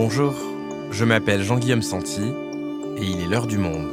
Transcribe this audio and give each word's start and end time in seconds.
Bonjour, 0.00 0.32
je 0.92 1.04
m'appelle 1.04 1.42
Jean-Guillaume 1.42 1.82
Santi 1.82 2.22
et 2.22 3.04
il 3.04 3.20
est 3.20 3.26
l'heure 3.26 3.48
du 3.48 3.58
monde. 3.58 3.88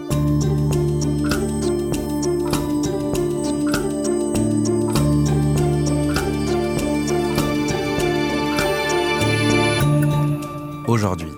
Aujourd'hui, 10.87 11.31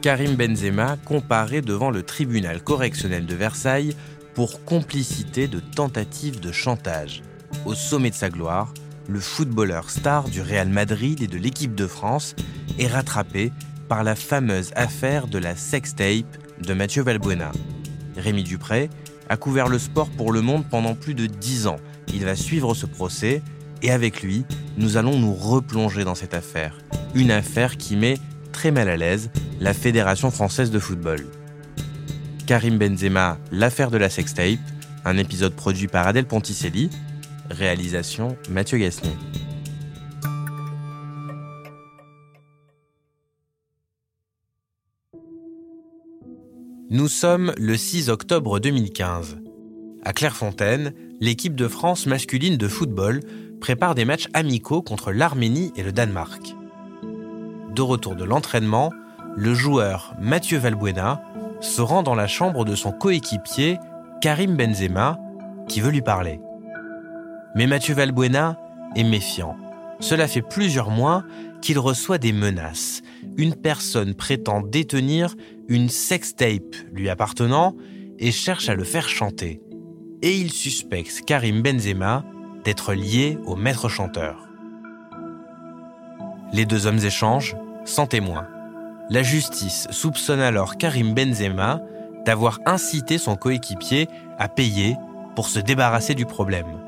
Karim 0.00 0.36
Benzema 0.36 0.96
comparé 1.04 1.60
devant 1.60 1.90
le 1.90 2.02
tribunal 2.02 2.62
correctionnel 2.62 3.26
de 3.26 3.34
Versailles 3.34 3.94
pour 4.32 4.64
complicité 4.64 5.48
de 5.48 5.60
tentative 5.60 6.40
de 6.40 6.50
chantage. 6.50 7.22
Au 7.66 7.74
sommet 7.74 8.08
de 8.08 8.14
sa 8.14 8.30
gloire, 8.30 8.72
le 9.06 9.20
footballeur 9.20 9.90
star 9.90 10.30
du 10.30 10.40
Real 10.40 10.70
Madrid 10.70 11.20
et 11.20 11.26
de 11.26 11.36
l'équipe 11.36 11.74
de 11.74 11.86
France 11.86 12.36
est 12.78 12.86
rattrapé 12.86 13.52
par 13.88 14.04
la 14.04 14.14
fameuse 14.14 14.70
affaire 14.76 15.26
de 15.26 15.38
la 15.38 15.56
sextape 15.56 16.36
de 16.60 16.74
Mathieu 16.74 17.02
Valbuena. 17.02 17.50
Rémi 18.16 18.42
Dupré 18.42 18.90
a 19.28 19.36
couvert 19.36 19.68
le 19.68 19.78
sport 19.78 20.10
pour 20.10 20.32
le 20.32 20.42
monde 20.42 20.64
pendant 20.68 20.94
plus 20.94 21.14
de 21.14 21.26
dix 21.26 21.66
ans. 21.66 21.78
Il 22.12 22.24
va 22.24 22.36
suivre 22.36 22.74
ce 22.74 22.86
procès 22.86 23.42
et 23.82 23.90
avec 23.90 24.22
lui, 24.22 24.44
nous 24.76 24.96
allons 24.96 25.18
nous 25.18 25.34
replonger 25.34 26.04
dans 26.04 26.14
cette 26.14 26.34
affaire. 26.34 26.78
Une 27.14 27.30
affaire 27.30 27.76
qui 27.76 27.96
met 27.96 28.18
très 28.52 28.70
mal 28.70 28.88
à 28.88 28.96
l'aise 28.96 29.30
la 29.60 29.74
Fédération 29.74 30.30
française 30.30 30.70
de 30.70 30.78
football. 30.78 31.26
Karim 32.46 32.78
Benzema, 32.78 33.38
l'affaire 33.52 33.90
de 33.90 33.98
la 33.98 34.10
sextape, 34.10 34.58
un 35.04 35.16
épisode 35.16 35.54
produit 35.54 35.88
par 35.88 36.06
Adèle 36.06 36.26
Ponticelli, 36.26 36.90
réalisation 37.50 38.36
Mathieu 38.50 38.78
Gasnier. 38.78 39.16
Nous 46.90 47.08
sommes 47.08 47.52
le 47.58 47.76
6 47.76 48.08
octobre 48.08 48.60
2015. 48.60 49.36
À 50.04 50.14
Clairefontaine, 50.14 50.94
l'équipe 51.20 51.54
de 51.54 51.68
France 51.68 52.06
masculine 52.06 52.56
de 52.56 52.66
football 52.66 53.20
prépare 53.60 53.94
des 53.94 54.06
matchs 54.06 54.28
amicaux 54.32 54.80
contre 54.80 55.12
l'Arménie 55.12 55.70
et 55.76 55.82
le 55.82 55.92
Danemark. 55.92 56.56
De 57.74 57.82
retour 57.82 58.16
de 58.16 58.24
l'entraînement, 58.24 58.90
le 59.36 59.52
joueur 59.52 60.14
Mathieu 60.18 60.56
Valbuena 60.56 61.22
se 61.60 61.82
rend 61.82 62.02
dans 62.02 62.14
la 62.14 62.26
chambre 62.26 62.64
de 62.64 62.74
son 62.74 62.92
coéquipier 62.92 63.76
Karim 64.22 64.56
Benzema 64.56 65.18
qui 65.68 65.82
veut 65.82 65.90
lui 65.90 66.00
parler. 66.00 66.40
Mais 67.54 67.66
Mathieu 67.66 67.92
Valbuena 67.92 68.58
est 68.96 69.04
méfiant. 69.04 69.58
Cela 70.00 70.26
fait 70.26 70.40
plusieurs 70.40 70.90
mois 70.90 71.22
qu'il 71.60 71.78
reçoit 71.78 72.18
des 72.18 72.32
menaces. 72.32 73.02
Une 73.36 73.54
personne 73.54 74.14
prétend 74.14 74.62
détenir 74.62 75.34
une 75.68 75.88
sextape 75.90 76.74
lui 76.92 77.08
appartenant 77.10 77.76
et 78.18 78.32
cherche 78.32 78.68
à 78.68 78.74
le 78.74 78.84
faire 78.84 79.08
chanter. 79.08 79.60
Et 80.22 80.36
il 80.36 80.50
suspecte 80.50 81.22
Karim 81.26 81.62
Benzema 81.62 82.24
d'être 82.64 82.94
lié 82.94 83.38
au 83.44 83.54
maître 83.54 83.88
chanteur. 83.88 84.48
Les 86.52 86.64
deux 86.64 86.86
hommes 86.86 86.98
échangent 86.98 87.56
sans 87.84 88.06
témoin. 88.06 88.48
La 89.10 89.22
justice 89.22 89.86
soupçonne 89.90 90.40
alors 90.40 90.76
Karim 90.76 91.14
Benzema 91.14 91.80
d'avoir 92.24 92.60
incité 92.66 93.18
son 93.18 93.36
coéquipier 93.36 94.08
à 94.38 94.48
payer 94.48 94.96
pour 95.36 95.48
se 95.48 95.60
débarrasser 95.60 96.14
du 96.14 96.26
problème. 96.26 96.80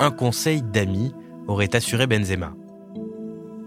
Un 0.00 0.10
conseil 0.10 0.62
d'amis 0.62 1.12
aurait 1.46 1.74
assuré 1.74 2.06
Benzema. 2.06 2.54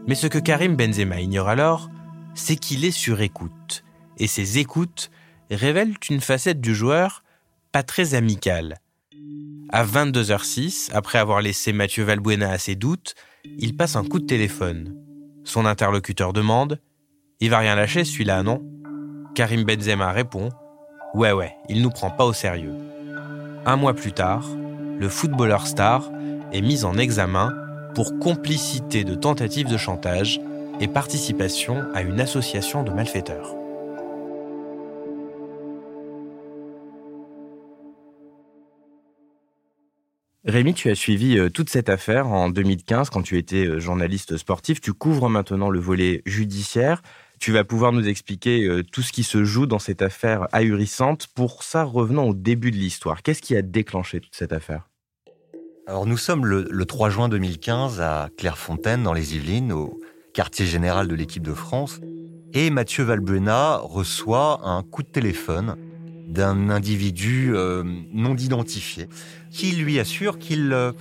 Mais 0.07 0.15
ce 0.15 0.27
que 0.27 0.39
Karim 0.39 0.75
Benzema 0.75 1.19
ignore 1.19 1.49
alors, 1.49 1.89
c'est 2.33 2.55
qu'il 2.55 2.85
est 2.85 2.91
sur 2.91 3.21
écoute. 3.21 3.83
Et 4.21 4.27
ces 4.27 4.59
écoutes 4.59 5.09
révèlent 5.49 5.95
une 6.07 6.21
facette 6.21 6.61
du 6.61 6.75
joueur 6.75 7.23
pas 7.71 7.81
très 7.81 8.13
amicale. 8.13 8.77
À 9.69 9.83
22h06, 9.83 10.91
après 10.93 11.17
avoir 11.17 11.41
laissé 11.41 11.73
Mathieu 11.73 12.03
Valbuena 12.03 12.51
à 12.51 12.59
ses 12.59 12.75
doutes, 12.75 13.15
il 13.57 13.75
passe 13.75 13.95
un 13.95 14.05
coup 14.05 14.19
de 14.19 14.27
téléphone. 14.27 14.95
Son 15.43 15.65
interlocuteur 15.65 16.33
demande 16.33 16.79
Il 17.39 17.49
va 17.49 17.57
rien 17.57 17.73
lâcher 17.73 18.03
celui-là, 18.03 18.43
non? 18.43 18.61
Karim 19.33 19.63
Benzema 19.63 20.11
répond 20.11 20.49
Ouais, 21.15 21.31
ouais, 21.31 21.55
il 21.67 21.81
nous 21.81 21.89
prend 21.89 22.11
pas 22.11 22.25
au 22.25 22.33
sérieux. 22.33 22.75
Un 23.65 23.75
mois 23.75 23.95
plus 23.95 24.13
tard, 24.13 24.47
le 24.99 25.09
footballeur 25.09 25.65
star 25.65 26.11
est 26.53 26.61
mis 26.61 26.85
en 26.85 26.95
examen 26.95 27.55
pour 27.95 28.19
complicité 28.19 29.03
de 29.03 29.15
tentative 29.15 29.67
de 29.67 29.77
chantage 29.77 30.39
et 30.79 30.87
participation 30.87 31.87
à 31.95 32.03
une 32.03 32.21
association 32.21 32.83
de 32.83 32.91
malfaiteurs. 32.91 33.55
Rémi, 40.51 40.73
tu 40.73 40.89
as 40.89 40.95
suivi 40.95 41.37
euh, 41.37 41.49
toute 41.49 41.69
cette 41.69 41.87
affaire 41.87 42.27
en 42.27 42.49
2015 42.49 43.09
quand 43.09 43.21
tu 43.21 43.37
étais 43.37 43.65
euh, 43.65 43.79
journaliste 43.79 44.35
sportif. 44.35 44.81
Tu 44.81 44.91
couvres 44.91 45.29
maintenant 45.29 45.69
le 45.69 45.79
volet 45.79 46.21
judiciaire. 46.25 47.01
Tu 47.39 47.53
vas 47.53 47.63
pouvoir 47.63 47.93
nous 47.93 48.05
expliquer 48.05 48.65
euh, 48.65 48.83
tout 48.83 49.01
ce 49.01 49.13
qui 49.13 49.23
se 49.23 49.45
joue 49.45 49.65
dans 49.65 49.79
cette 49.79 50.01
affaire 50.01 50.49
ahurissante. 50.51 51.27
Pour 51.27 51.63
ça, 51.63 51.85
revenons 51.85 52.27
au 52.27 52.33
début 52.33 52.71
de 52.71 52.75
l'histoire. 52.75 53.23
Qu'est-ce 53.23 53.41
qui 53.41 53.55
a 53.55 53.61
déclenché 53.61 54.19
toute 54.19 54.35
cette 54.35 54.51
affaire? 54.51 54.89
Alors 55.87 56.05
nous 56.05 56.17
sommes 56.17 56.45
le, 56.45 56.67
le 56.69 56.85
3 56.85 57.09
juin 57.09 57.29
2015 57.29 58.01
à 58.01 58.27
Clairefontaine 58.37 59.03
dans 59.03 59.13
les 59.13 59.35
Yvelines, 59.35 59.71
au 59.71 60.01
quartier 60.33 60.65
général 60.65 61.07
de 61.07 61.15
l'équipe 61.15 61.43
de 61.43 61.53
France. 61.53 62.01
Et 62.53 62.69
Mathieu 62.71 63.05
Valbuena 63.05 63.77
reçoit 63.77 64.59
un 64.67 64.83
coup 64.83 65.01
de 65.01 65.07
téléphone 65.07 65.77
d'un 66.27 66.69
individu 66.69 67.53
non 68.13 68.35
identifié 68.37 69.07
qui 69.51 69.73
lui 69.73 69.99
assure 69.99 70.39
qu'il 70.39 70.71
euh, 70.73 70.93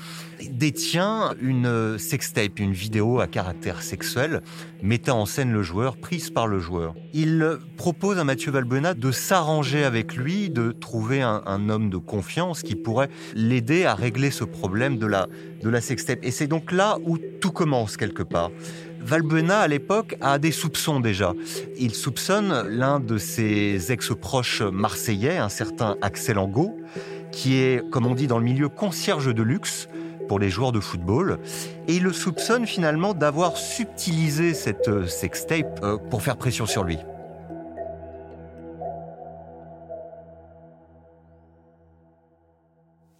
détient 0.50 1.34
une 1.40 1.98
sextape, 1.98 2.58
une 2.58 2.72
vidéo 2.72 3.20
à 3.20 3.26
caractère 3.26 3.82
sexuel 3.82 4.42
mettant 4.82 5.20
en 5.20 5.26
scène 5.26 5.52
le 5.52 5.62
joueur, 5.62 5.96
prise 5.96 6.30
par 6.30 6.46
le 6.46 6.58
joueur. 6.58 6.94
Il 7.12 7.58
propose 7.76 8.18
à 8.18 8.24
Mathieu 8.24 8.50
Valbuena 8.50 8.94
de 8.94 9.12
s'arranger 9.12 9.84
avec 9.84 10.16
lui, 10.16 10.50
de 10.50 10.72
trouver 10.72 11.22
un, 11.22 11.42
un, 11.46 11.68
homme 11.68 11.90
de 11.90 11.96
confiance 11.96 12.62
qui 12.62 12.74
pourrait 12.74 13.10
l'aider 13.34 13.84
à 13.84 13.94
régler 13.94 14.30
ce 14.30 14.44
problème 14.44 14.98
de 14.98 15.06
la, 15.06 15.28
de 15.62 15.68
la 15.68 15.80
sextape. 15.80 16.20
Et 16.22 16.30
c'est 16.30 16.46
donc 16.46 16.72
là 16.72 16.98
où 17.04 17.18
tout 17.18 17.52
commence 17.52 17.96
quelque 17.96 18.22
part. 18.22 18.50
Valbuena, 19.02 19.60
à 19.60 19.68
l'époque, 19.68 20.16
a 20.20 20.38
des 20.38 20.52
soupçons 20.52 21.00
déjà. 21.00 21.32
Il 21.78 21.94
soupçonne 21.94 22.68
l'un 22.68 23.00
de 23.00 23.16
ses 23.16 23.92
ex-proches 23.92 24.62
marseillais, 24.62 25.38
un 25.38 25.48
certain 25.48 25.96
Axel 26.02 26.38
Angot, 26.38 26.76
qui 27.32 27.56
est, 27.56 27.88
comme 27.90 28.06
on 28.06 28.14
dit 28.14 28.26
dans 28.26 28.38
le 28.38 28.44
milieu, 28.44 28.68
concierge 28.68 29.34
de 29.34 29.42
luxe 29.42 29.88
pour 30.28 30.38
les 30.38 30.48
joueurs 30.48 30.72
de 30.72 30.80
football. 30.80 31.38
Et 31.88 31.96
il 31.96 32.02
le 32.02 32.12
soupçonne 32.12 32.66
finalement 32.66 33.14
d'avoir 33.14 33.56
subtilisé 33.56 34.54
cette 34.54 34.88
euh, 34.88 35.06
sextape 35.06 35.80
euh, 35.82 35.96
pour 35.96 36.22
faire 36.22 36.36
pression 36.36 36.66
sur 36.66 36.84
lui. 36.84 36.98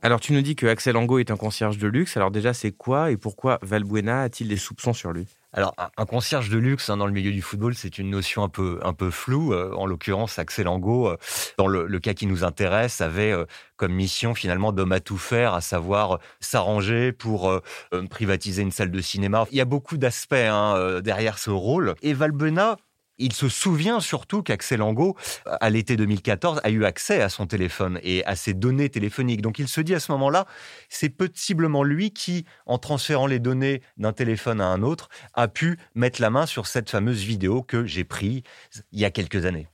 Alors 0.02 0.20
tu 0.20 0.32
nous 0.32 0.40
dis 0.40 0.56
que 0.56 0.66
Axel 0.66 0.96
Angot 0.96 1.18
est 1.18 1.30
un 1.30 1.36
concierge 1.36 1.78
de 1.78 1.86
luxe. 1.86 2.16
Alors 2.16 2.30
déjà 2.30 2.54
c'est 2.54 2.72
quoi 2.72 3.10
et 3.10 3.16
pourquoi 3.16 3.58
Valbuena 3.62 4.22
a-t-il 4.22 4.48
des 4.48 4.56
soupçons 4.56 4.92
sur 4.92 5.12
lui? 5.12 5.26
Alors, 5.52 5.74
un 5.96 6.06
concierge 6.06 6.48
de 6.48 6.58
luxe 6.58 6.90
hein, 6.90 6.96
dans 6.96 7.06
le 7.06 7.12
milieu 7.12 7.32
du 7.32 7.42
football, 7.42 7.74
c'est 7.74 7.98
une 7.98 8.08
notion 8.08 8.44
un 8.44 8.48
peu 8.48 8.78
un 8.84 8.92
peu 8.92 9.10
floue. 9.10 9.52
Euh, 9.52 9.74
en 9.74 9.84
l'occurrence, 9.84 10.38
Axel 10.38 10.68
Angot, 10.68 11.08
euh, 11.08 11.16
dans 11.58 11.66
le, 11.66 11.98
cas 11.98 12.14
qui 12.14 12.26
nous 12.26 12.44
intéresse, 12.44 13.00
avait 13.00 13.32
euh, 13.32 13.46
comme 13.76 13.92
mission 13.92 14.32
finalement 14.34 14.70
d'homme 14.72 14.92
à 14.92 15.00
tout 15.00 15.18
faire, 15.18 15.54
à 15.54 15.60
savoir 15.60 16.20
s'arranger 16.38 17.12
pour 17.12 17.60
privatiser 18.10 18.62
une 18.62 18.70
salle 18.70 18.90
de 18.90 19.00
cinéma. 19.00 19.46
Il 19.50 19.56
y 19.56 19.60
a 19.60 19.64
beaucoup 19.64 19.96
d'aspects 19.96 20.34
hein, 20.34 21.00
derrière 21.02 21.38
ce 21.38 21.50
rôle. 21.50 21.94
Et 22.02 22.12
Valbena 22.12 22.76
il 23.20 23.32
se 23.32 23.48
souvient 23.48 24.00
surtout 24.00 24.42
qu'Axel 24.42 24.82
Angot, 24.82 25.16
à 25.46 25.70
l'été 25.70 25.96
2014, 25.96 26.60
a 26.64 26.70
eu 26.70 26.84
accès 26.84 27.20
à 27.20 27.28
son 27.28 27.46
téléphone 27.46 28.00
et 28.02 28.24
à 28.24 28.34
ses 28.34 28.54
données 28.54 28.88
téléphoniques. 28.88 29.42
Donc 29.42 29.58
il 29.58 29.68
se 29.68 29.80
dit 29.80 29.94
à 29.94 30.00
ce 30.00 30.10
moment-là, 30.12 30.46
c'est 30.88 31.10
possiblement 31.10 31.84
lui 31.84 32.10
qui, 32.10 32.46
en 32.66 32.78
transférant 32.78 33.26
les 33.26 33.38
données 33.38 33.82
d'un 33.96 34.12
téléphone 34.12 34.60
à 34.60 34.66
un 34.66 34.82
autre, 34.82 35.08
a 35.34 35.48
pu 35.48 35.78
mettre 35.94 36.20
la 36.20 36.30
main 36.30 36.46
sur 36.46 36.66
cette 36.66 36.90
fameuse 36.90 37.22
vidéo 37.22 37.62
que 37.62 37.84
j'ai 37.84 38.04
prise 38.04 38.42
il 38.92 39.00
y 39.00 39.04
a 39.04 39.10
quelques 39.10 39.44
années. 39.44 39.68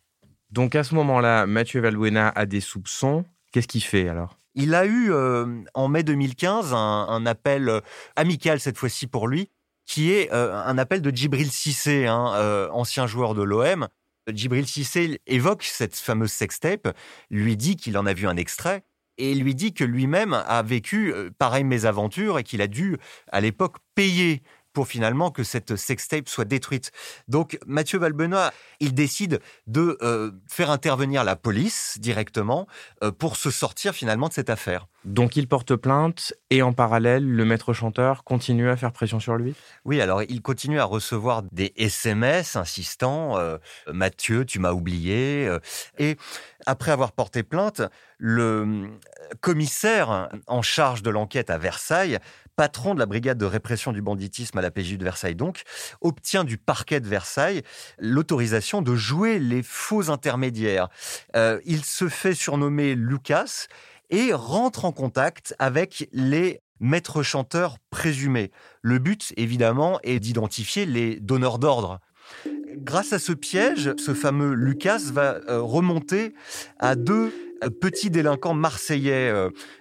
Donc 0.51 0.75
à 0.75 0.85
ce 0.85 0.95
moment-là, 0.95 1.47
Mathieu 1.47 1.81
Valbuena 1.81 2.29
a 2.29 2.47
des 2.47 2.61
soupçons. 2.61 3.25
Qu'est-ce 3.53 3.69
qu'il 3.69 3.83
fait 3.83 4.09
alors? 4.09 4.39
Il 4.55 4.75
a 4.75 4.87
eu 4.87 5.13
euh, 5.13 5.63
en 5.75 5.89
mai 5.89 6.03
2015 6.03 6.73
un, 6.73 6.77
un 6.77 7.27
appel 7.27 7.69
euh, 7.69 7.81
amical 8.17 8.59
cette 8.59 8.79
fois-ci 8.79 9.07
pour 9.07 9.29
lui 9.29 9.51
qui 9.87 10.13
est 10.13 10.33
euh, 10.33 10.53
un 10.55 10.77
appel 10.79 11.01
de 11.01 11.11
Djibril 11.11 11.51
Cissé, 11.51 12.07
hein, 12.07 12.35
euh, 12.35 12.69
ancien 12.71 13.07
joueur 13.07 13.35
de 13.35 13.43
l'OM. 13.43 13.89
Djibril 14.29 14.67
Cissé 14.67 15.21
évoque 15.27 15.63
cette 15.63 15.95
fameuse 15.95 16.33
sextape, 16.33 16.95
lui 17.31 17.57
dit 17.57 17.77
qu'il 17.77 17.97
en 17.97 18.05
a 18.07 18.13
vu 18.13 18.27
un 18.27 18.37
extrait 18.37 18.83
et 19.19 19.35
lui 19.35 19.55
dit 19.55 19.73
que 19.73 19.85
lui-même 19.85 20.35
a 20.35 20.63
vécu 20.63 21.15
euh, 21.15 21.31
pareille 21.39 21.65
mésaventure 21.65 22.39
et 22.39 22.43
qu'il 22.45 22.61
a 22.61 22.67
dû 22.67 22.99
à 23.31 23.41
l'époque 23.41 23.77
payer 23.95 24.43
pour 24.77 24.89
finalement 24.89 25.31
que 25.31 25.43
cette 25.43 25.75
sextape 25.77 26.29
soit 26.29 26.45
détruite. 26.45 26.93
Donc 27.29 27.59
Mathieu 27.67 27.99
Valbenois, 27.99 28.53
il 28.79 28.93
décide 28.93 29.41
de 29.67 29.97
euh, 30.03 30.33
faire 30.49 30.71
intervenir 30.71 31.25
la 31.25 31.35
police 31.35 31.97
directement 31.99 32.67
euh, 33.03 33.11
pour 33.11 33.37
se 33.37 33.51
sortir 33.51 33.95
finalement 33.95 34.29
de 34.29 34.35
cette 34.35 34.51
affaire. 34.51 34.87
Donc 35.07 35.35
il 35.37 35.49
porte 35.49 35.77
plainte 35.77 36.35
et 36.51 36.61
en 36.61 36.75
parallèle, 36.75 37.27
le 37.27 37.45
maître 37.47 37.73
chanteur 37.73 38.23
continue 38.23 38.69
à 38.69 38.77
faire 38.77 38.93
pression 38.93 39.19
sur 39.19 39.37
lui? 39.37 39.55
Oui, 39.87 39.99
alors 40.03 40.23
il 40.25 40.43
continue 40.43 40.79
à 40.79 40.85
recevoir 40.85 41.43
des 41.53 41.73
SMS 41.79 42.55
insistant 42.55 43.39
euh, 43.39 43.57
Mathieu, 43.91 44.45
tu 44.45 44.59
m'as 44.59 44.73
oublié. 44.73 45.51
et 45.97 46.19
après 46.67 46.91
avoir 46.91 47.13
porté 47.13 47.45
plainte, 47.45 47.81
le 48.19 48.91
commissaire 49.41 50.29
en 50.47 50.61
charge 50.61 51.03
de 51.03 51.09
l'enquête 51.09 51.49
à 51.49 51.57
Versailles 51.57 52.19
patron 52.57 52.95
de 52.95 52.99
la 52.99 53.07
brigade 53.07 53.39
de 53.39 53.45
répression 53.45 53.93
du 53.93 54.03
banditisme 54.03 54.59
à 54.59 54.63
la 54.63 54.71
PJ 54.71 54.97
de 54.97 55.05
Versailles 55.05 55.35
donc, 55.35 55.63
obtient 56.01 56.43
du 56.43 56.57
parquet 56.57 57.01
de 57.01 57.07
Versailles 57.07 57.63
l'autorisation 57.99 58.83
de 58.83 58.97
jouer 58.97 59.39
les 59.39 59.63
faux 59.63 60.11
intermédiaires. 60.11 60.89
Euh, 61.37 61.61
il 61.67 61.85
se 61.85 62.09
fait 62.09 62.35
surnommer 62.35 62.95
Lucas 62.95 63.67
et 64.11 64.33
rentre 64.33 64.85
en 64.85 64.93
contact 64.93 65.55
avec 65.59 66.09
les 66.13 66.61
maîtres 66.81 67.23
chanteurs 67.23 67.77
présumés. 67.91 68.51
Le 68.83 68.99
but, 68.99 69.33
évidemment, 69.37 69.99
est 70.03 70.19
d'identifier 70.19 70.87
les 70.87 71.21
donneurs 71.21 71.59
d'ordre. 71.59 72.01
Grâce 72.77 73.13
à 73.13 73.19
ce 73.19 73.33
piège, 73.33 73.93
ce 73.97 74.15
fameux 74.15 74.55
Lucas 74.55 75.03
va 75.13 75.41
euh, 75.49 75.61
remonter 75.61 76.35
à 76.79 76.95
deux 76.95 77.33
euh, 77.65 77.71
petits 77.71 78.11
délinquants 78.11 78.55
marseillais, 78.55 79.33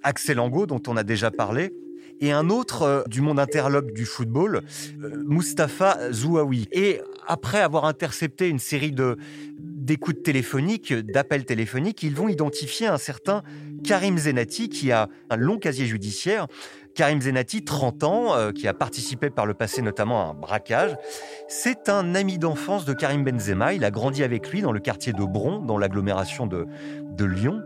Axel 0.03 0.39
Angot, 0.39 0.65
dont 0.65 0.81
on 0.87 0.97
a 0.97 1.03
déjà 1.03 1.31
parlé, 1.31 1.73
et 2.21 2.31
un 2.31 2.49
autre 2.49 2.81
euh, 2.83 3.03
du 3.07 3.21
monde 3.21 3.39
interlope 3.39 3.91
du 3.91 4.05
football, 4.05 4.61
euh, 5.03 5.23
Mustapha 5.27 6.11
Zouaoui. 6.11 6.67
Et 6.71 7.01
après 7.27 7.61
avoir 7.61 7.85
intercepté 7.85 8.49
une 8.49 8.59
série 8.59 8.91
de 8.91 9.17
d'écoutes 9.59 10.23
téléphoniques, 10.23 10.93
d'appels 10.93 11.45
téléphoniques, 11.45 12.01
ils 12.01 12.15
vont 12.15 12.27
identifier 12.27 12.87
un 12.87 12.97
certain 12.97 13.43
Karim 13.83 14.17
Zenati 14.17 14.67
qui 14.67 14.91
a 14.91 15.09
un 15.29 15.35
long 15.35 15.59
casier 15.59 15.85
judiciaire. 15.85 16.47
Karim 16.95 17.21
Zenati, 17.21 17.63
30 17.63 18.03
ans, 18.03 18.35
euh, 18.35 18.51
qui 18.51 18.67
a 18.67 18.73
participé 18.73 19.29
par 19.29 19.45
le 19.45 19.53
passé 19.53 19.81
notamment 19.81 20.25
à 20.25 20.31
un 20.31 20.33
braquage. 20.33 20.95
C'est 21.47 21.89
un 21.89 22.15
ami 22.15 22.39
d'enfance 22.39 22.85
de 22.85 22.93
Karim 22.93 23.23
Benzema. 23.23 23.73
Il 23.73 23.83
a 23.83 23.91
grandi 23.91 24.23
avec 24.23 24.49
lui 24.49 24.61
dans 24.61 24.71
le 24.71 24.79
quartier 24.79 25.13
de 25.13 25.23
Bron, 25.23 25.59
dans 25.59 25.77
l'agglomération 25.77 26.47
de, 26.47 26.65
de 27.11 27.25
Lyon. 27.25 27.61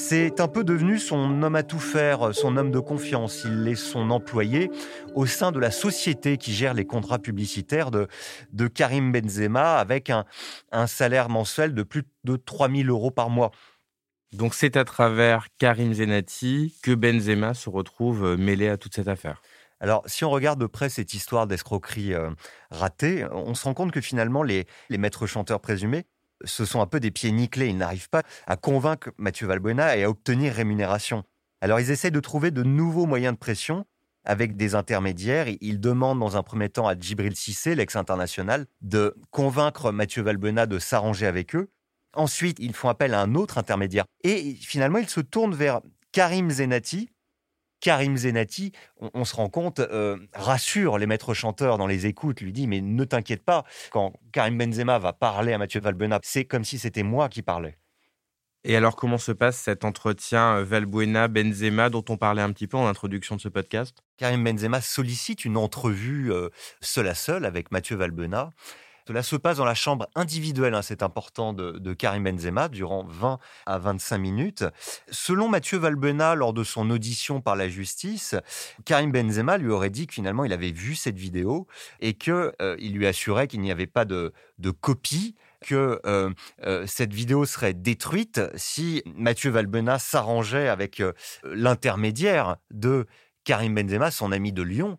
C'est 0.00 0.40
un 0.40 0.46
peu 0.46 0.62
devenu 0.62 0.96
son 0.98 1.42
homme 1.42 1.56
à 1.56 1.64
tout 1.64 1.80
faire, 1.80 2.32
son 2.32 2.56
homme 2.56 2.70
de 2.70 2.78
confiance. 2.78 3.42
Il 3.44 3.66
est 3.66 3.74
son 3.74 4.10
employé 4.10 4.70
au 5.16 5.26
sein 5.26 5.50
de 5.50 5.58
la 5.58 5.72
société 5.72 6.38
qui 6.38 6.54
gère 6.54 6.72
les 6.72 6.86
contrats 6.86 7.18
publicitaires 7.18 7.90
de, 7.90 8.06
de 8.52 8.68
Karim 8.68 9.10
Benzema 9.10 9.76
avec 9.76 10.08
un, 10.08 10.24
un 10.70 10.86
salaire 10.86 11.28
mensuel 11.28 11.74
de 11.74 11.82
plus 11.82 12.04
de 12.22 12.36
3000 12.36 12.88
euros 12.88 13.10
par 13.10 13.28
mois. 13.28 13.50
Donc 14.32 14.54
c'est 14.54 14.76
à 14.76 14.84
travers 14.84 15.48
Karim 15.58 15.92
Zenati 15.92 16.78
que 16.82 16.94
Benzema 16.94 17.52
se 17.52 17.68
retrouve 17.68 18.24
euh, 18.24 18.36
mêlé 18.36 18.68
à 18.68 18.76
toute 18.76 18.94
cette 18.94 19.08
affaire. 19.08 19.42
Alors, 19.80 20.04
si 20.06 20.24
on 20.24 20.30
regarde 20.30 20.60
de 20.60 20.66
près 20.66 20.88
cette 20.88 21.12
histoire 21.12 21.46
d'escroquerie 21.48 22.14
euh, 22.14 22.30
ratée, 22.70 23.26
on 23.32 23.54
se 23.54 23.64
rend 23.64 23.74
compte 23.74 23.92
que 23.92 24.00
finalement, 24.00 24.42
les, 24.42 24.66
les 24.90 24.98
maîtres 24.98 25.26
chanteurs 25.26 25.60
présumés 25.60 26.06
ce 26.44 26.64
sont 26.64 26.80
un 26.80 26.86
peu 26.86 27.00
des 27.00 27.10
pieds 27.10 27.32
nickelés. 27.32 27.68
Ils 27.68 27.78
n'arrivent 27.78 28.10
pas 28.10 28.22
à 28.46 28.56
convaincre 28.56 29.10
Mathieu 29.18 29.46
Valbuena 29.46 29.96
et 29.96 30.04
à 30.04 30.10
obtenir 30.10 30.54
rémunération. 30.54 31.24
Alors 31.60 31.80
ils 31.80 31.90
essaient 31.90 32.10
de 32.10 32.20
trouver 32.20 32.50
de 32.50 32.62
nouveaux 32.62 33.06
moyens 33.06 33.34
de 33.34 33.38
pression 33.38 33.84
avec 34.24 34.56
des 34.56 34.74
intermédiaires. 34.74 35.46
Ils 35.60 35.80
demandent 35.80 36.20
dans 36.20 36.36
un 36.36 36.42
premier 36.42 36.68
temps 36.68 36.86
à 36.86 36.94
Djibril 36.94 37.34
Cissé, 37.34 37.74
l'ex-international, 37.74 38.66
de 38.80 39.16
convaincre 39.30 39.90
Mathieu 39.90 40.22
Valbuena 40.22 40.66
de 40.66 40.78
s'arranger 40.78 41.26
avec 41.26 41.56
eux. 41.56 41.70
Ensuite, 42.14 42.58
ils 42.60 42.74
font 42.74 42.88
appel 42.88 43.14
à 43.14 43.20
un 43.20 43.34
autre 43.34 43.58
intermédiaire. 43.58 44.04
Et 44.24 44.54
finalement, 44.54 44.98
ils 44.98 45.08
se 45.08 45.20
tournent 45.20 45.54
vers 45.54 45.80
Karim 46.12 46.50
Zenati, 46.50 47.10
Karim 47.80 48.16
Zenati, 48.16 48.72
on, 49.00 49.24
se 49.24 49.36
rend 49.36 49.48
compte, 49.48 49.80
euh, 49.80 50.16
rassure 50.34 50.98
les 50.98 51.06
maîtres 51.06 51.34
chanteurs 51.34 51.78
dans 51.78 51.86
les 51.86 52.06
écoutes, 52.06 52.40
lui 52.40 52.52
dit 52.52 52.66
Mais 52.66 52.80
ne 52.80 53.04
t'inquiète 53.04 53.44
pas, 53.44 53.64
quand 53.90 54.14
Karim 54.32 54.58
Benzema 54.58 54.98
va 54.98 55.12
parler 55.12 55.52
à 55.52 55.58
Mathieu 55.58 55.80
Valbuena, 55.80 56.18
c'est 56.22 56.44
comme 56.44 56.64
si 56.64 56.78
c'était 56.78 57.02
moi 57.02 57.28
qui 57.28 57.42
parlais. 57.42 57.76
Et 58.64 58.76
alors, 58.76 58.96
comment 58.96 59.18
se 59.18 59.32
passe 59.32 59.56
cet 59.56 59.84
entretien 59.84 60.58
euh, 60.58 60.64
Valbuena-Benzema 60.64 61.90
dont 61.90 62.04
on 62.08 62.16
parlait 62.16 62.42
un 62.42 62.52
petit 62.52 62.66
peu 62.66 62.76
en 62.76 62.86
introduction 62.88 63.36
de 63.36 63.40
ce 63.40 63.48
podcast? 63.48 64.02
Karim 64.16 64.42
Benzema 64.42 64.80
sollicite 64.80 65.44
une 65.44 65.56
entrevue 65.56 66.32
euh, 66.32 66.48
seul 66.80 67.06
à 67.06 67.14
seul 67.14 67.44
avec 67.44 67.70
Mathieu 67.70 67.96
Valbuena. 67.96 68.50
Cela 69.08 69.22
se 69.22 69.36
passe 69.36 69.56
dans 69.56 69.64
la 69.64 69.74
chambre 69.74 70.06
individuelle, 70.16 70.74
hein, 70.74 70.82
c'est 70.82 71.02
important, 71.02 71.54
de, 71.54 71.94
Karim 71.94 72.24
Benzema, 72.24 72.68
durant 72.68 73.04
20 73.04 73.38
à 73.64 73.78
25 73.78 74.18
minutes. 74.18 74.64
Selon 75.10 75.48
Mathieu 75.48 75.78
Valbena, 75.78 76.34
lors 76.34 76.52
de 76.52 76.62
son 76.62 76.90
audition 76.90 77.40
par 77.40 77.56
la 77.56 77.70
justice, 77.70 78.34
Karim 78.84 79.10
Benzema 79.10 79.56
lui 79.56 79.70
aurait 79.70 79.88
dit 79.88 80.06
que 80.06 80.12
finalement 80.12 80.44
il 80.44 80.52
avait 80.52 80.72
vu 80.72 80.94
cette 80.94 81.16
vidéo 81.16 81.66
et 82.00 82.12
qu'il 82.12 82.52
euh, 82.60 82.76
lui 82.76 83.06
assurait 83.06 83.48
qu'il 83.48 83.62
n'y 83.62 83.72
avait 83.72 83.86
pas 83.86 84.04
de, 84.04 84.34
copie 84.82 85.36
que 85.62 86.02
euh, 86.04 86.28
euh, 86.64 86.86
cette 86.86 87.14
vidéo 87.14 87.46
serait 87.46 87.72
détruite 87.72 88.42
si 88.56 89.02
Mathieu 89.16 89.50
Valbena 89.50 89.98
s'arrangeait 89.98 90.68
avec 90.68 91.02
l'intermédiaire 91.44 92.56
de 92.70 93.06
Karim 93.44 93.74
Benzema, 93.74 94.10
son 94.10 94.32
ami 94.32 94.52
de 94.52 94.60
Lyon, 94.60 94.98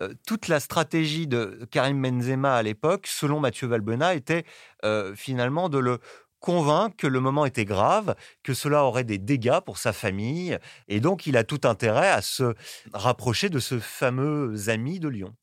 euh, 0.00 0.14
toute 0.26 0.48
la 0.48 0.60
stratégie 0.60 1.26
de 1.26 1.66
Karim 1.70 2.00
Benzema 2.02 2.54
à 2.54 2.62
l'époque, 2.62 3.06
selon 3.06 3.40
Mathieu 3.40 3.66
Valbena, 3.66 4.14
était 4.14 4.44
euh, 4.84 5.14
finalement 5.14 5.68
de 5.68 5.78
le 5.78 5.98
convaincre 6.40 6.96
que 6.96 7.06
le 7.06 7.20
moment 7.20 7.46
était 7.46 7.64
grave, 7.64 8.14
que 8.42 8.54
cela 8.54 8.84
aurait 8.84 9.04
des 9.04 9.18
dégâts 9.18 9.60
pour 9.64 9.78
sa 9.78 9.92
famille, 9.92 10.58
et 10.86 11.00
donc 11.00 11.26
il 11.26 11.36
a 11.36 11.44
tout 11.44 11.60
intérêt 11.64 12.10
à 12.10 12.22
se 12.22 12.54
rapprocher 12.92 13.48
de 13.48 13.58
ce 13.58 13.78
fameux 13.78 14.54
ami 14.68 15.00
de 15.00 15.08
Lyon. 15.08 15.34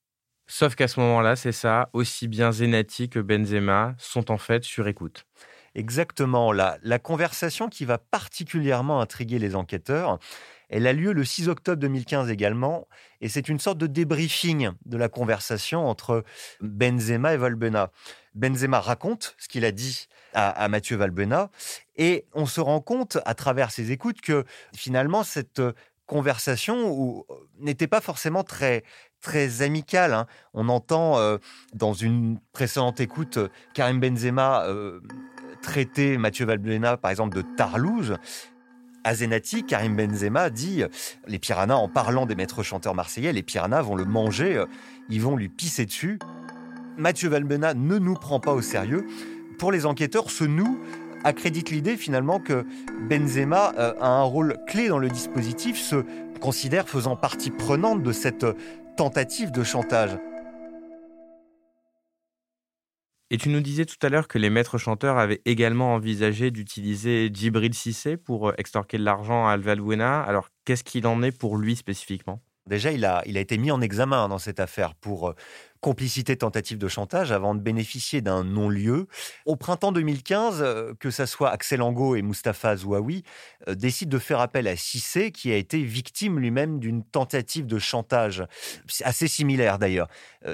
Sauf 0.48 0.76
qu'à 0.76 0.88
ce 0.88 1.00
moment-là, 1.00 1.36
c'est 1.36 1.52
ça, 1.52 1.90
aussi 1.94 2.28
bien 2.28 2.52
Zenati 2.52 3.10
que 3.10 3.20
Benzema 3.20 3.96
sont 3.98 4.30
en 4.30 4.38
fait 4.38 4.64
sur 4.64 4.88
écoute. 4.88 5.26
Exactement, 5.76 6.52
la, 6.52 6.78
la 6.84 7.00
conversation 7.00 7.68
qui 7.68 7.86
va 7.86 7.98
particulièrement 7.98 9.02
intriguer 9.02 9.40
les 9.40 9.56
enquêteurs, 9.56 10.20
elle 10.74 10.88
a 10.88 10.94
lieu 10.94 11.14
le 11.14 11.24
6 11.24 11.50
octobre 11.50 11.78
2015 11.78 12.32
également, 12.32 12.88
et 13.22 13.30
c'est 13.30 13.48
une 13.48 13.60
sorte 13.60 13.78
de 13.78 13.86
débriefing 13.86 14.72
de 14.88 14.98
la 14.98 15.08
conversation 15.08 15.88
entre 15.88 16.24
Benzema 16.62 17.36
et 17.36 17.38
Valbena. 17.38 17.92
Benzema 18.34 18.80
raconte 18.80 19.36
ce 19.38 19.48
qu'il 19.48 19.66
a 19.66 19.72
dit 19.72 20.08
à, 20.34 20.68
Mathieu 20.70 20.98
Valbena, 20.98 21.52
et 21.96 22.26
on 22.34 22.48
se 22.48 22.60
rend 22.60 22.82
compte 22.82 23.20
à 23.24 23.36
travers 23.36 23.70
ses 23.70 23.92
écoutes 23.92 24.20
que 24.22 24.46
finalement 24.76 25.22
cette 25.22 25.62
conversation 26.08 27.24
n'était 27.60 27.86
pas 27.86 28.02
forcément 28.02 28.44
très 28.44 28.84
très 29.22 29.62
amicale. 29.62 30.12
Hein. 30.12 30.26
On 30.56 30.70
entend 30.70 31.20
euh, 31.20 31.38
dans 31.74 31.94
une 31.94 32.40
précédente 32.52 33.00
écoute 33.00 33.38
Karim 33.76 34.00
Benzema 34.00 34.66
euh, 34.66 35.02
traiter 35.62 36.18
Mathieu 36.18 36.48
Valbena 36.48 36.98
par 36.98 37.12
exemple 37.12 37.38
de 37.38 37.44
tarlouse 37.56 38.18
Azenati, 39.04 39.64
Karim 39.64 39.96
Benzema 39.96 40.50
dit 40.50 40.84
les 41.28 41.40
piranhas, 41.40 41.76
en 41.76 41.90
parlant 41.90 42.26
des 42.26 42.36
maîtres 42.36 42.64
chanteurs 42.64 42.96
marseillais, 42.96 43.34
les 43.34 43.44
piranhas 43.44 43.82
vont 43.82 43.96
le 43.96 44.06
manger, 44.06 44.58
euh, 44.58 44.66
ils 45.10 45.22
vont 45.22 45.36
lui 45.36 45.50
pisser 45.50 45.86
dessus. 45.86 46.20
Mathieu 46.98 47.30
Valbena 47.30 47.74
ne 47.74 47.98
nous 47.98 48.14
prend 48.14 48.40
pas 48.40 48.54
au 48.54 48.62
sérieux. 48.62 49.06
Pour 49.58 49.72
les 49.72 49.86
enquêteurs, 49.86 50.30
ce 50.30 50.44
nous 50.44 50.80
accrédite 51.24 51.70
l'idée 51.70 51.98
finalement 51.98 52.40
que 52.40 52.66
Benzema 53.10 53.74
euh, 53.78 53.94
a 54.00 54.08
un 54.08 54.24
rôle 54.24 54.58
clé 54.68 54.88
dans 54.88 55.00
le 55.00 55.10
dispositif, 55.10 55.78
se 55.78 56.04
considère 56.40 56.88
faisant 56.88 57.16
partie 57.16 57.52
prenante 57.52 58.04
de 58.04 58.12
cette 58.12 58.46
tentative 58.96 59.52
de 59.52 59.64
chantage. 59.64 60.18
Et 63.34 63.38
tu 63.38 63.50
nous 63.50 63.62
disais 63.62 63.86
tout 63.86 63.98
à 64.04 64.10
l'heure 64.10 64.28
que 64.28 64.38
les 64.38 64.52
maîtres 64.52 64.78
chanteurs 64.78 65.18
avaient 65.18 65.42
également 65.46 65.96
envisagé 65.96 66.52
d'utiliser 66.52 67.32
Djibril 67.34 67.74
Cissé 67.74 68.16
pour 68.16 68.50
euh, 68.50 68.54
extorquer 68.60 69.00
de 69.00 69.04
l'argent 69.04 69.48
à 69.48 69.54
Alvalbuena. 69.54 70.22
Alors, 70.22 70.50
qu'est-ce 70.66 70.84
qu'il 70.84 71.08
en 71.08 71.24
est 71.24 71.36
pour 71.36 71.58
lui 71.58 71.76
spécifiquement? 71.76 72.44
Déjà, 72.70 72.92
il 72.92 73.06
a, 73.06 73.24
été 73.26 73.58
mis 73.58 73.72
en 73.72 73.82
examen 73.82 74.30
dans 74.30 74.38
cette 74.38 74.60
affaire 74.60 74.94
pour 74.94 75.30
euh, 75.30 75.34
complicité 75.84 76.38
tentative 76.38 76.78
de 76.78 76.88
chantage 76.88 77.34
avant 77.34 77.54
de 77.54 77.60
bénéficier 77.60 78.22
d'un 78.22 78.46
non-lieu. 78.46 79.08
Au 79.46 79.58
printemps 79.58 79.92
2015, 79.92 80.62
euh, 80.62 80.94
que 80.98 81.12
ce 81.12 81.26
soit 81.26 81.50
Axel 81.50 81.82
Angot 81.82 82.16
et 82.16 82.22
Mustapha 82.22 82.78
Zouaoui 82.78 83.24
euh, 83.68 83.76
décident 83.76 84.10
de 84.10 84.18
faire 84.18 84.40
appel 84.40 84.70
à 84.70 84.78
Cissé, 84.78 85.32
qui 85.32 85.52
a 85.52 85.58
été 85.58 85.84
victime 85.84 86.40
lui-même 86.40 86.80
d'une 86.80 87.04
tentative 87.04 87.66
de 87.68 87.80
chantage, 87.80 88.46
assez 89.04 89.28
similaire 89.28 89.78
d'ailleurs. 89.78 90.08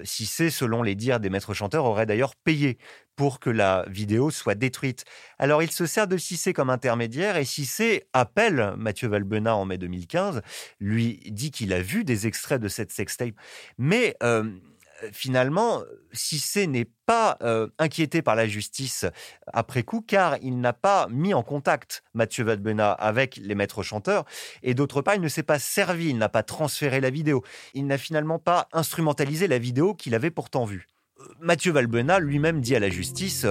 Cissé, 0.04 0.50
selon 0.50 0.84
les 0.84 0.96
dires 0.96 1.20
des 1.20 1.30
maîtres 1.30 1.54
chanteurs, 1.54 1.86
aurait 1.86 2.06
d'ailleurs 2.06 2.36
payé 2.36 2.78
pour 3.20 3.42
que 3.42 3.50
la 3.50 3.84
vidéo 3.90 4.32
soit 4.32 4.56
détruite. 4.56 5.04
Alors 5.40 5.62
il 5.62 5.70
se 5.70 5.86
sert 5.86 6.08
de 6.08 6.16
Cissé 6.16 6.54
comme 6.54 6.70
intermédiaire 6.70 7.36
et 7.36 7.44
Cissé 7.44 8.08
appelle 8.14 8.74
Mathieu 8.78 9.10
Valbena 9.10 9.58
en 9.58 9.66
mai 9.66 9.78
2015, 9.78 10.42
lui 10.80 11.20
dit 11.26 11.52
qu'il 11.52 11.74
a 11.74 11.82
vu 11.82 12.06
des 12.06 12.28
extraits 12.28 12.62
de 12.62 12.70
cette 12.70 12.92
sextape, 12.92 13.36
mais 13.78 14.16
euh, 14.24 14.50
finalement, 15.12 15.84
Cissé 16.12 16.68
n'est 16.68 16.90
pas 17.06 17.38
inquiété 17.78 18.22
par 18.22 18.36
la 18.36 18.48
justice 18.48 19.06
après 19.52 19.84
coup, 19.84 20.02
car 20.02 20.38
il 20.42 20.60
n'a 20.60 20.74
pas 20.74 21.08
mis 21.10 21.34
en 21.34 21.44
contact 21.44 22.04
Mathieu 22.14 22.44
Valbuena 22.44 22.92
avec 22.92 23.38
les 23.38 23.56
maîtres 23.56 23.84
chanteurs, 23.84 24.26
et 24.64 24.74
d'autre 24.74 25.02
part, 25.02 25.16
il 25.16 25.22
ne 25.22 25.28
s'est 25.28 25.44
pas 25.44 25.60
servi, 25.60 26.10
il 26.10 26.18
n'a 26.18 26.30
pas 26.30 26.44
transféré 26.44 27.02
la 27.02 27.10
vidéo, 27.10 27.44
il 27.74 27.88
n'a 27.88 27.98
finalement 27.98 28.40
pas 28.40 28.68
instrumentalisé 28.74 29.48
la 29.48 29.60
vidéo 29.60 29.94
qu'il 29.94 30.16
avait 30.16 30.32
pourtant 30.32 30.66
vue. 30.66 30.88
Mathieu 31.42 31.72
Valbuena 31.74 32.20
lui-même 32.20 32.62
dit 32.62 32.76
à 32.76 32.80
la 32.80 32.90
justice 32.90 33.46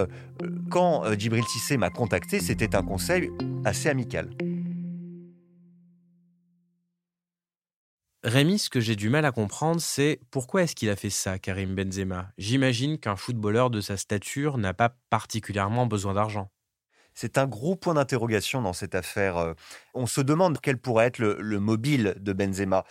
quand 0.71 1.05
Djibril 1.19 1.45
Cissé 1.45 1.77
m'a 1.77 1.91
contacté, 1.91 2.41
c'était 2.41 2.75
un 2.75 2.83
conseil 2.83 3.31
assez 3.65 3.89
amical. 3.89 4.31
Rémi, 8.29 8.59
ce 8.59 8.69
que 8.69 8.79
j'ai 8.79 8.95
du 8.95 9.09
mal 9.09 9.25
à 9.25 9.33
comprendre, 9.33 9.81
c'est 9.81 10.21
pourquoi 10.31 10.63
est-ce 10.63 10.75
qu'il 10.75 10.91
a 10.91 10.97
fait 10.97 11.09
ça, 11.09 11.39
Karim 11.39 11.75
Benzema? 11.75 12.31
J'imagine 12.37 12.99
qu'un 12.99 13.17
footballeur 13.17 13.71
de 13.71 13.81
sa 13.81 13.97
stature 13.97 14.59
n'a 14.59 14.75
pas 14.75 14.95
particulièrement 15.09 15.87
besoin 15.87 16.13
d'argent. 16.13 16.51
C'est 17.15 17.39
un 17.39 17.47
gros 17.47 17.75
point 17.75 17.95
d'interrogation 17.95 18.61
dans 18.61 18.75
cette 18.75 18.95
affaire. 18.95 19.39
Euh. 19.39 19.55
On 19.95 20.07
se 20.07 20.21
demande 20.21 20.61
quel 20.61 20.77
pourrait 20.77 21.07
être 21.07 21.19
le, 21.19 21.59
mobile 21.59 22.17
de 22.21 22.35
Benzema. 22.35 22.85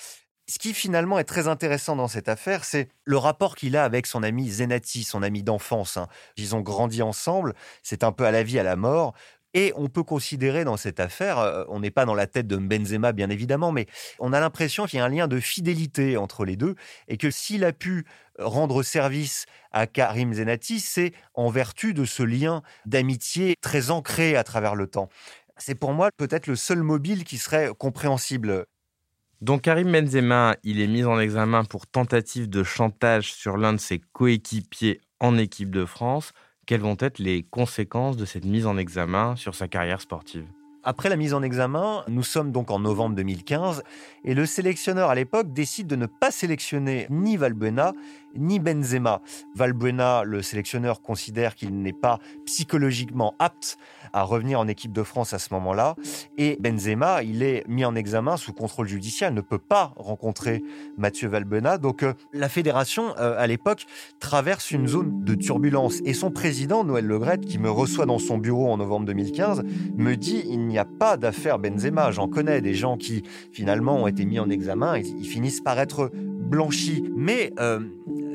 Ce 0.50 0.58
qui 0.58 0.74
finalement 0.74 1.20
est 1.20 1.24
très 1.24 1.48
intéressant 1.48 1.96
dans 1.96 2.08
cette 2.08 2.30
affaire, 2.30 2.64
c'est 2.64 2.90
le 3.04 3.18
rapport 3.18 3.56
qu'il 3.56 3.78
a 3.78 3.84
avec 3.84 4.08
son 4.08 4.24
ami 4.24 4.50
Zenati, 4.50 5.04
son 5.04 5.22
ami 5.22 5.44
d'enfance. 5.44 5.98
Hein. 5.98 6.08
Ils 6.36 6.56
ont 6.56 6.62
grandi 6.62 7.04
ensemble, 7.04 7.54
c'est 7.84 8.04
un 8.04 8.12
peu 8.12 8.26
à 8.26 8.32
la 8.32 8.42
vie, 8.42 8.58
à 8.58 8.64
la 8.64 8.76
mort. 8.76 9.14
Et 9.60 9.74
on 9.76 9.88
peut 9.88 10.04
considérer 10.04 10.66
dans 10.66 10.78
cette 10.78 11.00
affaire, 11.00 11.40
euh, 11.40 11.64
on 11.68 11.80
n'est 11.80 11.90
pas 11.90 12.06
dans 12.06 12.14
la 12.14 12.28
tête 12.28 12.46
de 12.46 12.58
Benzema 12.58 13.12
bien 13.12 13.32
évidemment, 13.32 13.72
mais 13.72 13.88
on 14.20 14.32
a 14.32 14.40
l'impression 14.40 14.86
qu'il 14.86 15.00
y 15.00 15.02
a 15.02 15.06
un 15.06 15.10
lien 15.10 15.28
de 15.28 15.40
fidélité 15.40 16.16
entre 16.16 16.46
les 16.46 16.56
deux 16.56 16.76
et 17.08 17.18
que 17.18 17.32
s'il 17.32 17.66
a 17.66 17.74
pu 17.74 18.06
rendre 18.38 18.84
service 18.84 19.48
à 19.72 19.88
Karim 19.88 20.32
Zenati, 20.32 20.80
c'est 20.80 21.12
en 21.34 21.50
vertu 21.50 21.96
de 21.96 22.06
ce 22.06 22.22
lien 22.22 22.62
d'amitié 22.86 23.56
très 23.60 23.90
ancré 23.90 24.36
à 24.36 24.44
travers 24.44 24.76
le 24.76 24.86
temps. 24.86 25.10
C'est 25.58 25.74
pour 25.74 25.92
moi 25.92 26.12
peut-être 26.18 26.46
le 26.46 26.56
seul 26.56 26.84
mobile 26.84 27.24
qui 27.24 27.40
serait 27.40 27.72
compréhensible. 27.76 28.68
Donc 29.42 29.64
Karim 29.64 29.92
Benzema, 29.92 30.56
il 30.62 30.80
est 30.80 30.88
mis 30.88 31.04
en 31.04 31.20
examen 31.20 31.64
pour 31.64 31.88
tentative 31.88 32.48
de 32.48 32.62
chantage 32.62 33.34
sur 33.34 33.58
l'un 33.58 33.74
de 33.74 33.80
ses 33.80 33.98
coéquipiers 34.14 35.02
en 35.20 35.36
équipe 35.36 35.72
de 35.72 35.86
France 35.86 36.32
quelles 36.68 36.82
vont 36.82 36.98
être 37.00 37.18
les 37.18 37.44
conséquences 37.44 38.18
de 38.18 38.26
cette 38.26 38.46
mise 38.46 38.68
en 38.68 38.78
examen 38.78 39.36
sur 39.38 39.56
sa 39.56 39.68
carrière 39.68 40.02
sportive? 40.02 40.46
Après 40.84 41.10
la 41.10 41.16
mise 41.16 41.34
en 41.34 41.44
examen, 41.44 42.04
nous 42.08 42.24
sommes 42.24 42.52
donc 42.52 42.72
en 42.72 42.80
novembre 42.80 43.16
2015 43.16 43.84
et 44.24 44.34
le 44.34 44.46
sélectionneur 44.46 45.10
à 45.10 45.16
l'époque 45.16 45.54
décide 45.54 45.88
de 45.88 45.96
ne 45.96 46.06
pas 46.06 46.32
sélectionner 46.32 47.08
ni 47.10 47.38
Valbuena 47.38 47.94
ni 48.38 48.60
Benzema. 48.60 49.22
Valbuena, 49.56 50.24
le 50.24 50.42
sélectionneur, 50.42 51.02
considère 51.02 51.56
qu'il 51.56 51.82
n'est 51.82 51.94
pas 51.94 52.20
psychologiquement 52.46 53.36
apte 53.40 53.78
à 54.14 54.24
revenir 54.24 54.60
en 54.60 54.68
équipe 54.68 54.94
de 54.94 55.04
France 55.04 55.34
à 55.34 55.40
ce 55.40 55.54
moment-là. 55.54 55.96
Et 56.38 56.58
Benzema, 56.60 57.24
il 57.24 57.44
est 57.44 57.68
mis 57.68 57.84
en 57.84 57.96
examen 57.96 58.38
sous 58.38 58.54
contrôle 58.54 58.88
judiciaire, 58.88 59.32
ne 59.32 59.42
peut 59.42 59.58
pas 59.58 59.94
rencontrer 59.96 60.64
Mathieu 60.98 61.28
Valbuena. 61.28 61.78
Donc 61.78 62.04
euh, 62.04 62.14
la 62.34 62.50
fédération, 62.50 63.16
euh, 63.18 63.36
à 63.38 63.48
l'époque, 63.48 63.86
traverse 64.20 64.72
une 64.72 64.88
zone 64.88 65.24
de 65.24 65.36
turbulence. 65.36 66.00
Et 66.06 66.14
son 66.14 66.32
président, 66.32 66.84
Noël 66.84 67.06
Legrette, 67.06 67.46
qui 67.46 67.58
me 67.58 67.70
reçoit 67.70 68.06
dans 68.06 68.20
son 68.20 68.38
bureau 68.38 68.72
en 68.72 68.78
novembre 68.78 69.06
2015, 69.08 69.64
me 69.98 70.16
dit, 70.16 70.44
il 70.48 70.68
n'y 70.68 70.77
a 70.78 70.86
pas 70.86 71.18
d'affaire 71.18 71.60
Benzema. 71.60 72.12
J'en 72.12 72.28
connais 72.28 72.62
des 72.62 72.74
gens 72.74 72.98
qui, 72.98 73.24
finalement, 73.52 74.04
ont 74.04 74.08
été 74.08 74.26
mis 74.26 74.40
en 74.40 74.50
examen 74.50 74.96
et 74.98 75.02
ils 75.02 75.28
finissent 75.28 75.62
par 75.62 75.80
être 75.80 76.12
blanchis. 76.14 77.04
Mais 77.16 77.54
euh, 77.60 77.80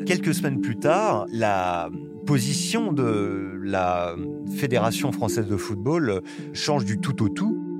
quelques 0.06 0.34
semaines 0.34 0.60
plus 0.60 0.76
tard, 0.76 1.26
la 1.30 1.90
position 2.26 2.92
de 2.92 3.58
la 3.62 4.14
Fédération 4.56 5.12
française 5.12 5.46
de 5.46 5.56
football 5.56 6.22
change 6.52 6.84
du 6.84 6.98
tout 6.98 7.22
au 7.22 7.28
tout. 7.28 7.71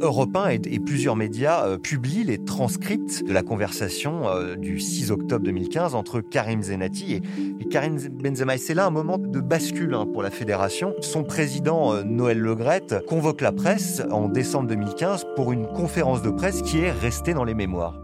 Europe 0.00 0.36
1 0.36 0.48
et, 0.50 0.78
plusieurs 0.78 1.16
médias 1.16 1.66
euh, 1.66 1.78
publient 1.78 2.24
les 2.24 2.38
transcripts 2.38 3.24
de 3.24 3.32
la 3.32 3.42
conversation 3.42 4.28
euh, 4.28 4.54
du 4.54 4.78
6 4.78 5.10
octobre 5.10 5.44
2015 5.44 5.94
entre 5.94 6.20
Karim 6.20 6.62
Zenati 6.62 7.14
et, 7.14 7.64
Karim 7.68 7.96
Benzema. 7.96 8.54
Et 8.54 8.58
c'est 8.58 8.74
là 8.74 8.86
un 8.86 8.90
moment 8.90 9.18
de 9.18 9.40
bascule 9.40 9.94
hein, 9.94 10.06
pour 10.12 10.22
la 10.22 10.30
fédération. 10.30 10.94
Son 11.00 11.24
président 11.24 11.94
euh, 11.94 12.04
Noël 12.04 12.38
Legrette 12.38 13.04
convoque 13.06 13.40
la 13.40 13.52
presse 13.52 14.02
en 14.10 14.28
décembre 14.28 14.68
2015 14.68 15.26
pour 15.34 15.52
une 15.52 15.66
conférence 15.66 16.22
de 16.22 16.30
presse 16.30 16.62
qui 16.62 16.78
est 16.78 16.92
restée 16.92 17.34
dans 17.34 17.44
les 17.44 17.54
mémoires. 17.54 17.94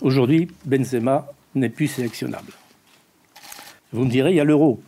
Aujourd'hui, 0.00 0.48
Benzema 0.64 1.26
n'est 1.54 1.70
plus 1.70 1.88
sélectionnable. 1.88 2.52
Vous 3.92 4.04
me 4.04 4.10
direz, 4.10 4.30
il 4.30 4.36
y 4.36 4.40
a 4.40 4.44
l'euro. 4.44 4.80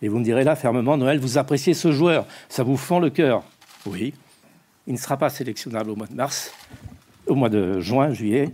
Et 0.00 0.08
vous 0.08 0.18
me 0.18 0.24
direz 0.24 0.44
là 0.44 0.54
fermement, 0.54 0.96
Noël, 0.96 1.18
vous 1.18 1.38
appréciez 1.38 1.74
ce 1.74 1.90
joueur, 1.90 2.24
ça 2.48 2.62
vous 2.62 2.76
fend 2.76 3.00
le 3.00 3.10
cœur. 3.10 3.42
Oui, 3.84 4.14
il 4.88 4.94
ne 4.94 4.98
sera 4.98 5.18
pas 5.18 5.28
sélectionnable 5.28 5.90
au 5.90 5.96
mois 5.96 6.06
de 6.06 6.14
mars, 6.14 6.50
au 7.26 7.34
mois 7.34 7.50
de 7.50 7.78
juin, 7.78 8.10
juillet, 8.14 8.48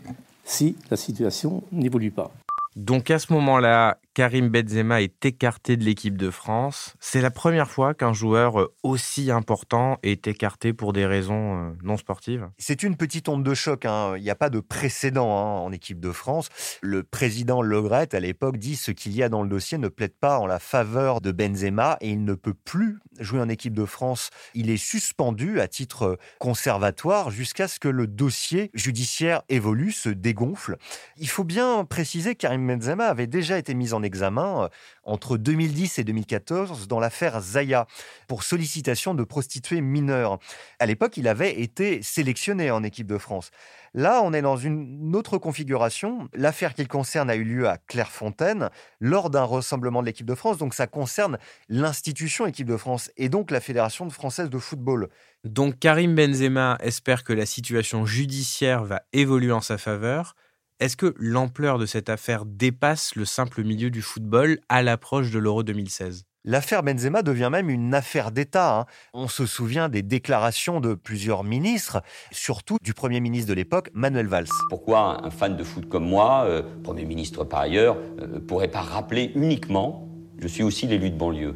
si 0.45 0.77
la 0.91 0.97
situation 0.97 1.63
n'évolue 1.71 2.11
pas. 2.11 2.33
Donc 2.75 3.11
à 3.13 3.21
ce 3.21 3.33
moment-là, 3.33 3.99
Karim 4.15 4.49
Benzema 4.49 5.03
est 5.03 5.27
écarté 5.27 5.77
de 5.77 5.83
l'équipe 5.83 6.17
de 6.17 6.31
France. 6.31 6.95
C'est 7.01 7.21
la 7.21 7.33
première 7.33 7.69
fois 7.69 7.95
qu'un 7.95 8.13
joueur 8.13 8.61
euh, 8.61 8.73
aussi 8.85 9.33
important 9.33 9.99
est 10.05 10.29
écarté 10.29 10.73
pour 10.73 10.93
des 10.93 11.05
raisons 11.05 11.57
euh, 11.57 11.71
non 11.83 11.97
sportives. 11.97 12.49
C'est 12.57 12.85
une 12.85 12.97
petite 12.97 13.29
onde 13.29 13.43
de 13.43 13.55
choc. 13.55 13.85
Hein. 13.85 14.15
Il 14.17 14.23
n'y 14.23 14.31
a 14.31 14.37
pas 14.37 14.51
de 14.51 14.61
précédent 14.61 15.37
hein, 15.37 15.61
en 15.61 15.73
équipe 15.73 15.99
de 15.99 16.13
France. 16.13 16.49
Le 16.81 17.03
président 17.03 17.61
Legret, 17.61 18.15
à 18.15 18.21
l'époque, 18.21 18.57
dit 18.57 18.77
ce 18.77 18.93
qu'il 18.93 19.17
y 19.17 19.23
a 19.25 19.29
dans 19.29 19.43
le 19.43 19.49
dossier 19.49 19.79
ne 19.79 19.89
plaide 19.89 20.15
pas 20.15 20.39
en 20.39 20.47
la 20.47 20.61
faveur 20.61 21.21
de 21.21 21.33
Benzema 21.33 21.97
et 22.01 22.11
il 22.11 22.25
ne 22.25 22.35
peut 22.35 22.55
plus 22.55 23.01
jouer 23.19 23.41
en 23.41 23.49
équipe 23.49 23.75
de 23.75 23.85
France. 23.85 24.31
Il 24.55 24.71
est 24.71 24.77
suspendu 24.77 25.59
à 25.61 25.67
titre 25.67 26.19
conservatoire 26.39 27.33
jusqu'à 27.33 27.67
ce 27.67 27.81
que 27.81 27.89
le 27.89 28.07
dossier 28.07 28.71
judiciaire 28.75 29.43
évolue, 29.49 29.91
se 29.91 30.09
dégonfle. 30.09 30.77
Il 31.17 31.29
faut 31.29 31.43
bien 31.43 31.85
préciser, 31.85 32.37
Karim 32.37 32.65
Benzema 32.69 33.07
avait 33.07 33.27
déjà 33.27 33.59
été 33.59 33.75
mis 33.75 33.93
en 33.93 34.04
examen 34.05 34.65
euh, 34.65 34.69
entre 35.03 35.37
2010 35.37 35.99
et 35.99 36.05
2014 36.05 36.87
dans 36.87 37.01
l'affaire 37.01 37.41
Zaya 37.41 37.87
pour 38.29 38.45
sollicitation 38.45 39.15
de 39.15 39.25
prostituées 39.25 39.81
mineures. 39.81 40.39
À 40.79 40.87
l'époque, 40.87 41.17
il 41.17 41.29
avait 41.29 41.61
été 41.61 42.03
sélectionné 42.03 42.71
en 42.71 42.83
équipe 42.83 43.07
de 43.07 43.19
France. 43.19 43.51
Là, 43.97 44.23
on 44.25 44.33
est 44.33 44.43
dans 44.43 44.57
une 44.57 45.15
autre 45.15 45.39
configuration. 45.39 46.29
L'affaire 46.35 46.75
qu'il 46.75 46.89
concerne 46.89 47.31
a 47.31 47.37
eu 47.37 47.45
lieu 47.45 47.69
à 47.69 47.79
Clairefontaine 47.79 48.71
lors 48.99 49.31
d'un 49.31 49.45
rassemblement 49.45 50.01
de 50.01 50.07
l'équipe 50.07 50.27
de 50.27 50.35
France. 50.35 50.59
Donc, 50.59 50.75
ça 50.75 50.89
concerne 50.89 51.39
l'institution 51.69 52.47
équipe 52.47 52.67
de 52.67 52.77
France 52.77 53.13
et 53.17 53.29
donc 53.29 53.53
la 53.53 53.61
Fédération 53.61 54.11
française 54.11 54.51
de 54.51 54.59
football. 54.59 55.11
Donc, 55.45 55.79
Karim 55.79 56.17
Benzema 56.17 56.77
espère 56.81 57.23
que 57.23 57.33
la 57.33 57.47
situation 57.47 58.05
judiciaire 58.05 58.83
va 58.83 59.03
évoluer 59.13 59.53
en 59.53 59.61
sa 59.61 59.79
faveur. 59.79 60.35
Est-ce 60.81 60.97
que 60.97 61.15
l'ampleur 61.19 61.79
de 61.79 61.87
cette 61.87 62.09
affaire 62.09 62.45
dépasse 62.45 63.15
le 63.15 63.25
simple 63.25 63.63
milieu 63.63 63.91
du 63.91 64.03
football 64.03 64.59
à 64.69 64.83
l'approche 64.83 65.31
de 65.31 65.39
l'Euro 65.39 65.63
2016 65.63 66.25
L'affaire 66.45 66.83
Benzema 66.83 67.23
devient 67.23 67.49
même 67.51 67.71
une 67.71 67.95
affaire 67.95 68.33
d'État. 68.33 68.81
Hein. 68.81 68.87
On 69.15 69.29
se 69.29 69.47
souvient 69.47 69.89
des 69.89 70.03
déclarations 70.03 70.81
de 70.81 70.95
plusieurs 70.95 71.45
ministres, 71.45 72.03
surtout 72.33 72.77
du 72.83 72.93
Premier 72.93 73.21
ministre 73.21 73.49
de 73.49 73.55
l'époque, 73.55 73.91
Manuel 73.95 74.27
Valls. 74.27 74.49
Pourquoi 74.69 75.25
un 75.25 75.31
fan 75.31 75.57
de 75.57 75.63
foot 75.63 75.89
comme 75.89 76.07
moi, 76.07 76.45
euh, 76.45 76.63
Premier 76.83 77.05
ministre 77.05 77.45
par 77.45 77.61
ailleurs, 77.61 77.97
ne 78.19 78.25
euh, 78.25 78.41
pourrait 78.41 78.69
pas 78.69 78.83
rappeler 78.83 79.31
uniquement, 79.37 80.09
je 80.41 80.49
suis 80.49 80.65
aussi 80.65 80.89
l'élu 80.89 81.11
de 81.11 81.17
banlieue, 81.17 81.55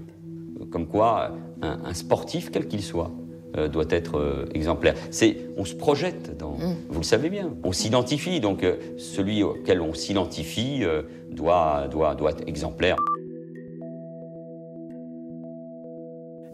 euh, 0.60 0.64
comme 0.70 0.86
quoi 0.86 1.32
un 1.60 1.92
sportif, 1.92 2.52
quel 2.52 2.68
qu'il 2.68 2.84
soit, 2.84 3.10
euh, 3.56 3.68
doit 3.68 3.86
être 3.88 4.18
euh, 4.18 4.44
exemplaire. 4.52 4.94
C'est, 5.10 5.38
on 5.56 5.64
se 5.64 5.74
projette 5.74 6.36
dans, 6.36 6.58
mm. 6.58 6.76
vous 6.90 7.00
le 7.00 7.04
savez 7.04 7.30
bien, 7.30 7.54
on 7.64 7.72
s'identifie. 7.72 8.40
Donc 8.40 8.62
euh, 8.62 8.76
celui 8.98 9.42
auquel 9.42 9.80
on 9.80 9.94
s'identifie 9.94 10.82
doit, 11.30 11.88
doit, 11.88 12.14
doit 12.14 12.32
être 12.32 12.46
exemplaire. 12.46 12.96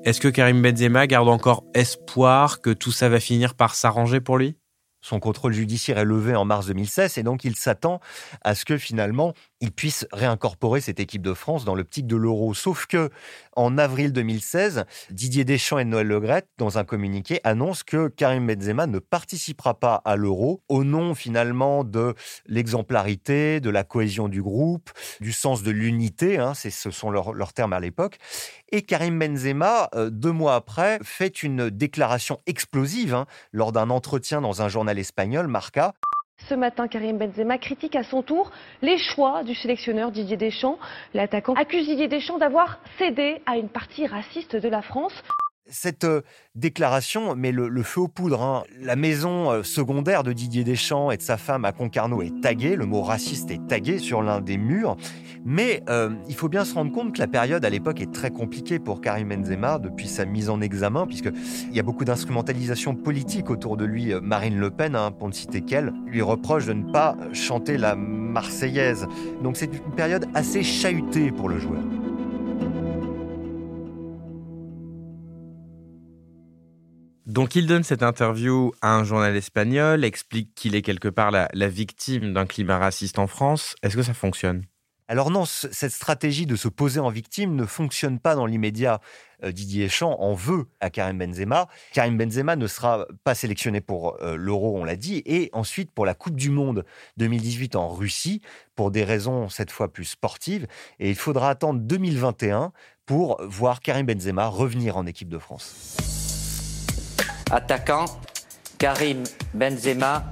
Est-ce 0.05 0.21
que 0.21 0.29
Karim 0.29 0.63
Benzema 0.63 1.07
garde 1.07 1.29
encore 1.29 1.65
espoir 1.75 2.61
que 2.61 2.71
tout 2.71 2.93
ça 2.93 3.09
va 3.09 3.19
finir 3.19 3.55
par 3.55 3.75
s'arranger 3.75 4.21
pour 4.21 4.39
lui? 4.39 4.57
Son 5.05 5.21
contrôle 5.21 5.53
judiciaire 5.53 5.99
est 5.99 6.05
levé 6.07 6.35
en 6.35 6.47
mars 6.47 6.69
2016 6.69 7.19
et 7.19 7.23
donc 7.23 7.45
il 7.45 7.57
s'attend 7.57 8.01
à 8.41 8.55
ce 8.55 8.65
que 8.65 8.79
finalement 8.79 9.35
il 9.61 9.71
puisse 9.71 10.07
réincorporer 10.13 10.81
cette 10.81 10.99
équipe 10.99 11.21
de 11.21 11.35
France 11.35 11.67
dans 11.67 11.75
l'optique 11.75 12.07
de 12.07 12.17
l'euro. 12.17 12.55
Sauf 12.55 12.87
que 12.87 13.11
en 13.57 13.79
avril 13.79 14.13
2016, 14.13 14.85
Didier 15.11 15.45
Deschamps 15.45 15.79
et 15.79 15.85
Noël 15.85 16.07
Legrette, 16.07 16.49
dans 16.59 16.79
un 16.79 16.85
communiqué, 16.85 17.41
annoncent 17.45 17.83
que 17.87 18.09
Karim 18.09 18.47
Benzema 18.47 18.87
ne 18.87 18.99
participera 18.99 19.79
pas 19.79 20.03
à 20.05 20.17
l'euro 20.17 20.63
au 20.69 20.85
nom 20.85 21.15
finalement 21.15 21.85
de 21.85 22.15
l'exemplarité, 22.47 23.61
de 23.61 23.71
la 23.71 23.85
cohésion 23.85 24.29
du 24.29 24.43
groupe, 24.43 24.91
du 25.21 25.33
sens 25.33 25.63
de 25.63 25.71
l'unité, 25.71 26.39
hein, 26.39 26.55
ce 26.55 26.91
sont 26.91 27.11
leurs, 27.11 27.53
termes 27.53 27.73
à 27.73 27.81
l'époque. 27.81 28.19
Et 28.73 28.83
Karim 28.83 29.19
Benzema, 29.19 29.89
euh, 29.95 30.11
deux 30.11 30.33
mois 30.33 30.57
après, 30.57 30.99
fait 31.03 31.43
une 31.43 31.71
déclaration 31.71 32.41
explosive 32.47 33.15
hein, 33.15 33.27
lors 33.53 33.73
d'un 33.73 33.91
entretien 33.91 34.41
dans 34.41 34.63
un 34.63 34.69
journal 34.69 34.99
espagnol, 34.99 35.47
Marca, 35.47 35.95
Ce 36.49 36.55
matin, 36.55 36.89
Karim 36.89 37.17
Benzema 37.17 37.57
critique 37.59 37.97
à 37.97 38.03
son 38.03 38.23
tour 38.23 38.51
les 38.83 38.99
choix 38.99 39.45
du 39.45 39.55
sélectionneur 39.55 40.11
Didier 40.11 40.37
Deschamps. 40.37 40.79
L'attaquant 41.15 41.55
accuse 41.55 41.87
Didier 41.87 42.09
Deschamps 42.09 42.39
d'avoir 42.39 42.81
cédé 42.99 43.41
à 43.47 43.57
une 43.57 43.71
partie 43.71 44.07
raciste 44.07 44.55
de 44.55 44.69
la 44.69 44.83
France. 44.83 45.15
Cette 45.71 46.07
déclaration 46.55 47.35
met 47.35 47.51
le, 47.51 47.83
feu 47.83 48.03
aux 48.03 48.09
poudres. 48.09 48.43
Hein. 48.43 48.65
La 48.81 48.97
maison 48.97 49.63
secondaire 49.63 50.23
de 50.23 50.33
Didier 50.33 50.63
Deschamps 50.63 51.11
et 51.11 51.17
de 51.17 51.23
sa 51.23 51.39
femme 51.39 51.65
à 51.65 51.73
Concarneau 51.73 52.21
est 52.21 52.41
taguée, 52.43 52.77
le 52.77 52.85
mot 52.85 53.03
raciste 53.03 53.51
est 53.51 53.67
tagué 53.67 53.99
sur 53.99 54.23
l'un 54.23 54.41
des 54.43 54.59
murs. 54.59 54.97
Mais 55.47 55.83
il 56.29 56.35
faut 56.35 56.49
bien 56.49 56.65
se 56.65 56.75
rendre 56.75 56.93
compte 56.93 57.15
que 57.15 57.19
la 57.19 57.27
période 57.27 57.65
à 57.65 57.71
l'époque 57.71 58.01
est 58.03 58.13
très 58.13 58.31
compliquée 58.31 58.79
pour 58.79 59.01
Karim 59.01 59.31
Benzema 59.31 59.79
depuis 59.79 60.07
sa 60.07 60.27
mise 60.27 60.51
en 60.51 60.61
examen, 60.61 61.07
puisqu'il 61.07 61.75
y 61.75 61.81
a 61.81 61.83
beaucoup 61.83 62.05
d'instrumentalisation 62.05 62.95
politique 62.95 63.49
autour 63.49 63.77
de 63.77 63.87
lui. 63.87 64.13
Marine 64.23 64.59
Le 64.59 64.71
Pen, 64.71 64.95
hein, 64.95 65.13
pour 65.13 65.29
ne 65.29 65.33
citer 65.33 65.63
qu'elle, 65.63 65.93
lui 66.07 66.21
reproche 66.21 66.67
de 66.67 66.75
ne 66.75 66.93
pas 66.93 67.17
chanter 67.33 67.79
la 67.79 67.97
Marseillaise. 67.97 69.07
Donc 69.43 69.57
c'est 69.57 69.73
une 69.73 69.95
période 69.95 70.27
assez 70.35 70.63
chahutée 70.63 71.33
pour 71.33 71.49
le 71.49 71.59
joueur. 71.59 71.83
Donc 77.35 77.57
il 77.57 77.67
donne 77.67 77.83
cette 77.83 78.05
interview 78.05 78.73
à 78.81 78.95
un 78.95 79.03
journal 79.03 79.35
espagnol, 79.35 80.05
explique 80.05 80.55
qu'il 80.55 80.77
est 80.77 80.83
quelque 80.83 81.09
part 81.09 81.33
la, 81.33 81.69
victime 81.69 82.33
d'un 82.33 82.47
climat 82.47 82.79
raciste 82.79 83.19
en 83.19 83.27
France. 83.27 83.75
Est-ce 83.83 83.97
que 83.97 84.05
ça 84.05 84.15
fonctionne? 84.15 84.63
Alors 85.09 85.33
non, 85.33 85.45
cette 85.45 85.91
stratégie 85.91 86.47
de 86.47 86.55
se 86.55 86.69
poser 86.69 87.01
en 87.01 87.11
victime 87.11 87.57
ne 87.57 87.65
fonctionne 87.65 88.21
pas 88.21 88.37
dans 88.37 88.47
l'immédiat. 88.47 89.01
Euh, 89.43 89.51
Didier 89.51 89.87
Deschamps 89.87 90.17
en 90.21 90.35
veut 90.35 90.67
à 90.79 90.91
Karim 90.91 91.19
Benzema. 91.19 91.67
Karim 91.93 92.17
Benzema 92.17 92.55
ne 92.55 92.69
sera 92.69 93.05
pas 93.25 93.35
sélectionné 93.35 93.81
pour 93.81 94.17
euh, 94.23 94.37
l'Euro, 94.37 94.79
on 94.79 94.85
l'a 94.85 94.95
dit, 94.95 95.21
et 95.27 95.51
ensuite 95.53 95.91
pour 95.91 96.07
la 96.07 96.15
Coupe 96.15 96.37
du 96.37 96.51
Monde 96.51 96.85
2018 97.17 97.75
en 97.75 97.89
Russie, 97.89 98.43
pour 98.77 98.93
des 98.93 99.03
raisons 99.03 99.49
cette 99.49 99.73
fois 99.73 99.93
plus 99.93 100.05
sportives. 100.05 100.69
Et 101.01 101.11
il 101.11 101.17
faudra 101.17 101.51
attendre 101.51 101.81
2021 101.81 102.71
pour 103.07 103.43
voir 103.43 103.81
Karim 103.81 104.07
Benzema 104.07 104.47
revenir 104.47 104.97
en 104.97 105.05
équipe 105.05 105.29
de 105.29 105.39
France. 105.39 106.24
Attaquant, 107.55 108.07
Karim 108.81 109.23
Benzema. 109.55 110.25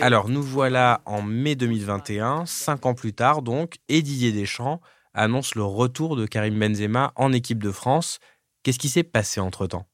Alors 0.00 0.30
nous 0.30 0.42
voilà 0.42 1.02
en 1.04 1.20
mai 1.20 1.56
2021, 1.56 2.46
cinq 2.46 2.86
ans 2.86 2.94
plus 2.94 3.12
tard 3.12 3.42
donc, 3.42 3.74
et 3.90 4.00
Didier 4.00 4.32
Deschamps 4.32 4.80
annonce 5.12 5.54
le 5.56 5.62
retour 5.62 6.16
de 6.16 6.24
Karim 6.24 6.58
Benzema 6.58 7.12
en 7.16 7.34
équipe 7.34 7.62
de 7.62 7.70
France. 7.70 8.18
Qu'est-ce 8.62 8.78
qui 8.78 8.88
s'est 8.88 9.02
passé 9.02 9.40
entre-temps? 9.40 9.84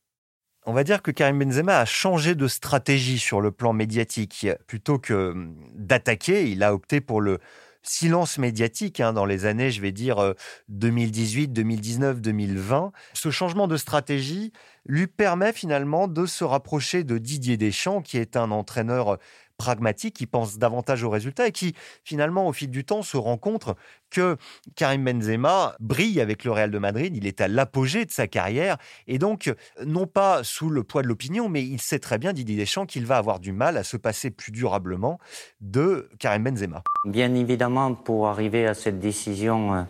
On 0.65 0.73
va 0.73 0.85
dire 0.85 1.03
que 1.03 1.11
Karim 1.11 1.41
Benzema 1.41 1.79
a 1.79 1.87
changé 1.87 2.37
de 2.37 2.47
stratégie 2.47 3.19
sur 3.19 3.41
le 3.41 3.51
plan 3.51 3.73
médiatique. 3.73 4.47
Plutôt 4.69 5.01
que 5.01 5.35
d'attaquer, 5.75 6.49
il 6.49 6.63
a 6.63 6.73
opté 6.73 7.01
pour 7.01 7.21
le 7.21 7.41
silence 7.83 8.39
médiatique 8.39 9.01
hein, 9.01 9.13
dans 9.13 9.27
les 9.27 9.45
années, 9.45 9.73
je 9.73 9.81
vais 9.81 9.91
dire, 9.91 10.35
2018, 10.69 11.49
2019, 11.49 12.21
2020. 12.21 12.93
Ce 13.13 13.31
changement 13.33 13.67
de 13.67 13.77
stratégie 13.77 14.53
lui 14.85 15.07
permet 15.07 15.53
finalement 15.53 16.09
de 16.09 16.27
se 16.27 16.45
rapprocher 16.45 17.05
de 17.05 17.19
Didier 17.19 17.57
Deschamps, 17.57 18.03
qui 18.03 18.19
est 18.19 18.37
un 18.37 18.51
entraîneur 18.51 19.19
pragmatique, 19.57 20.17
qui 20.17 20.27
pense 20.27 20.59
davantage 20.59 21.05
aux 21.05 21.11
résultats 21.11 21.47
et 21.47 21.53
qui, 21.53 21.75
finalement, 22.03 22.49
au 22.49 22.53
fil 22.53 22.69
du 22.69 22.85
temps, 22.85 23.03
se 23.03 23.17
rend 23.17 23.37
compte 23.37 23.69
que 24.11 24.37
Karim 24.75 25.05
Benzema 25.05 25.77
brille 25.79 26.21
avec 26.21 26.45
le 26.45 26.51
Real 26.51 26.71
de 26.71 26.79
Madrid. 26.79 27.17
Il 27.17 27.27
est 27.27 27.41
à 27.41 27.47
l'apogée 27.47 28.05
de 28.05 28.11
sa 28.11 28.27
carrière. 28.27 28.77
Et 29.07 29.19
donc, 29.19 29.55
non 29.87 30.07
pas 30.07 30.43
sous 30.43 30.69
le 30.69 30.83
poids 30.83 31.03
de 31.03 31.07
l'opinion, 31.07 31.49
mais 31.49 31.63
il 31.63 31.81
sait 31.81 32.01
très 32.01 32.19
bien, 32.19 32.33
Didier 32.33 32.57
Deschamps, 32.57 32.87
qu'il 32.87 33.07
va 33.07 33.19
avoir 33.19 33.39
du 33.39 33.53
mal 33.53 33.77
à 33.77 33.85
se 33.85 33.97
passer 33.97 34.31
plus 34.31 34.51
durablement 34.51 35.21
de 35.61 36.09
Karim 36.19 36.43
Benzema. 36.43 36.83
Bien 37.07 37.33
évidemment, 37.35 37.95
pour 37.95 38.27
arriver 38.27 38.67
à 38.67 38.75
cette 38.75 38.99
décision 38.99 39.75
euh, 39.75 39.83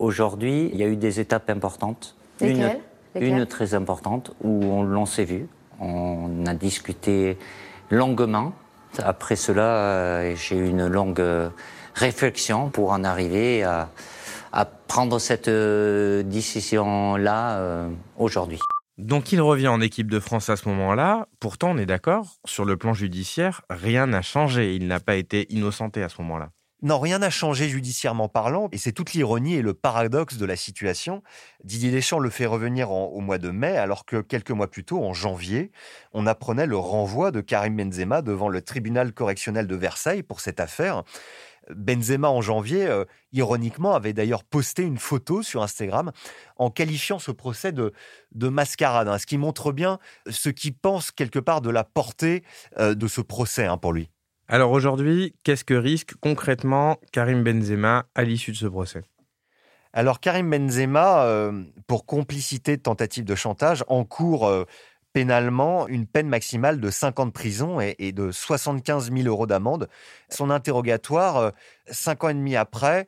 aujourd'hui, 0.00 0.68
il 0.72 0.80
y 0.80 0.82
a 0.82 0.88
eu 0.88 0.96
des 0.96 1.20
étapes 1.20 1.48
importantes. 1.48 2.16
Une, 2.40 2.76
une 3.14 3.46
très 3.46 3.74
importante 3.74 4.32
où 4.42 4.64
on, 4.64 4.82
l'on 4.82 5.06
s'est 5.06 5.24
vu. 5.24 5.48
On 5.80 6.46
a 6.46 6.54
discuté 6.54 7.38
longuement 7.90 8.52
après 8.98 9.36
cela, 9.36 9.62
euh, 9.62 10.36
j'ai 10.36 10.56
eu 10.56 10.68
une 10.68 10.86
longue 10.86 11.20
euh, 11.20 11.48
réflexion 11.94 12.68
pour 12.70 12.92
en 12.92 13.04
arriver 13.04 13.62
à, 13.62 13.88
prendre 14.86 15.18
cette 15.18 15.48
euh, 15.48 16.22
décision-là 16.22 17.86
aujourd'hui. 18.18 18.58
Donc 18.98 19.32
il 19.32 19.40
revient 19.40 19.68
en 19.68 19.80
équipe 19.80 20.10
de 20.10 20.20
France 20.20 20.50
à 20.50 20.56
ce 20.56 20.68
moment-là. 20.68 21.28
Pourtant, 21.40 21.70
on 21.70 21.78
est 21.78 21.86
d'accord, 21.86 22.26
sur 22.44 22.66
le 22.66 22.76
plan 22.76 22.92
judiciaire, 22.92 23.62
rien 23.70 24.06
n'a 24.06 24.20
changé. 24.20 24.74
Il 24.74 24.86
n'a 24.86 25.00
pas 25.00 25.16
été 25.16 25.46
innocenté 25.50 26.02
à 26.02 26.10
ce 26.10 26.20
moment-là. 26.20 26.50
Non, 26.84 26.98
rien 26.98 27.20
n'a 27.20 27.30
changé 27.30 27.68
judiciairement 27.68 28.28
parlant, 28.28 28.68
et 28.72 28.78
c'est 28.78 28.90
toute 28.90 29.12
l'ironie 29.12 29.54
et 29.54 29.62
le 29.62 29.72
paradoxe 29.72 30.36
de 30.36 30.44
la 30.44 30.56
situation. 30.56 31.22
Didier 31.62 31.92
Deschamps 31.92 32.18
le 32.18 32.28
fait 32.28 32.44
revenir 32.44 32.90
au 32.90 33.20
mois 33.20 33.38
de 33.38 33.50
mai, 33.50 33.76
alors 33.76 34.04
que 34.04 34.20
quelques 34.20 34.50
mois 34.50 34.68
plus 34.68 34.82
tôt, 34.82 35.00
en 35.00 35.14
janvier, 35.14 35.70
on 36.12 36.26
apprenait 36.26 36.66
le 36.66 36.76
renvoi 36.76 37.30
de 37.30 37.40
Karim 37.40 37.76
Benzema 37.76 38.20
devant 38.20 38.48
le 38.48 38.62
tribunal 38.62 39.12
correctionnel 39.12 39.68
de 39.68 39.76
Versailles 39.76 40.24
pour 40.24 40.40
cette 40.40 40.58
affaire. 40.58 41.04
Benzema, 41.70 42.28
en 42.28 42.40
janvier, 42.40 42.86
euh, 42.86 43.04
ironiquement, 43.32 43.94
avait 43.94 44.12
d'ailleurs 44.12 44.42
posté 44.42 44.82
une 44.82 44.98
photo 44.98 45.44
sur 45.44 45.62
Instagram 45.62 46.10
en 46.56 46.70
qualifiant 46.70 47.20
ce 47.20 47.30
procès 47.30 47.70
de, 47.70 47.92
mascarade, 48.34 49.06
hein, 49.06 49.18
ce 49.18 49.26
qui 49.26 49.38
montre 49.38 49.70
bien 49.70 50.00
ce 50.28 50.48
qu'il 50.48 50.74
pense 50.74 51.12
quelque 51.12 51.38
part 51.38 51.60
de 51.60 51.70
la 51.70 51.84
portée 51.84 52.42
euh, 52.78 52.94
de 52.94 53.06
ce 53.06 53.20
procès 53.20 53.66
hein, 53.66 53.78
pour 53.78 53.92
lui. 53.92 54.10
Alors 54.52 54.72
aujourd'hui, 54.72 55.34
qu'est-ce 55.44 55.64
que 55.64 55.72
risque 55.72 56.12
concrètement 56.20 56.98
Karim 57.10 57.42
Benzema 57.42 58.04
à 58.14 58.22
l'issue 58.22 58.50
de 58.50 58.56
ce 58.58 58.66
procès? 58.66 59.00
Alors 59.94 60.20
Karim 60.20 60.50
Benzema, 60.50 61.24
euh, 61.24 61.64
pour 61.86 62.04
complicité 62.04 62.76
de 62.76 62.82
tentative 62.82 63.24
de 63.24 63.34
chantage, 63.34 63.82
encourt 63.88 64.46
euh, 64.46 64.66
pénalement 65.14 65.88
une 65.88 66.06
peine 66.06 66.28
maximale 66.28 66.80
de 66.80 66.90
5 66.90 67.20
ans 67.20 67.24
de 67.24 67.30
prison 67.30 67.80
et, 67.80 68.12
de 68.12 68.30
75 68.30 69.10
000 69.10 69.26
euros 69.26 69.46
d'amende. 69.46 69.88
Son 70.28 70.50
interrogatoire, 70.50 71.36
euh, 71.38 71.50
cinq 71.86 72.22
ans 72.22 72.28
et 72.28 72.34
demi 72.34 72.54
après, 72.54 73.06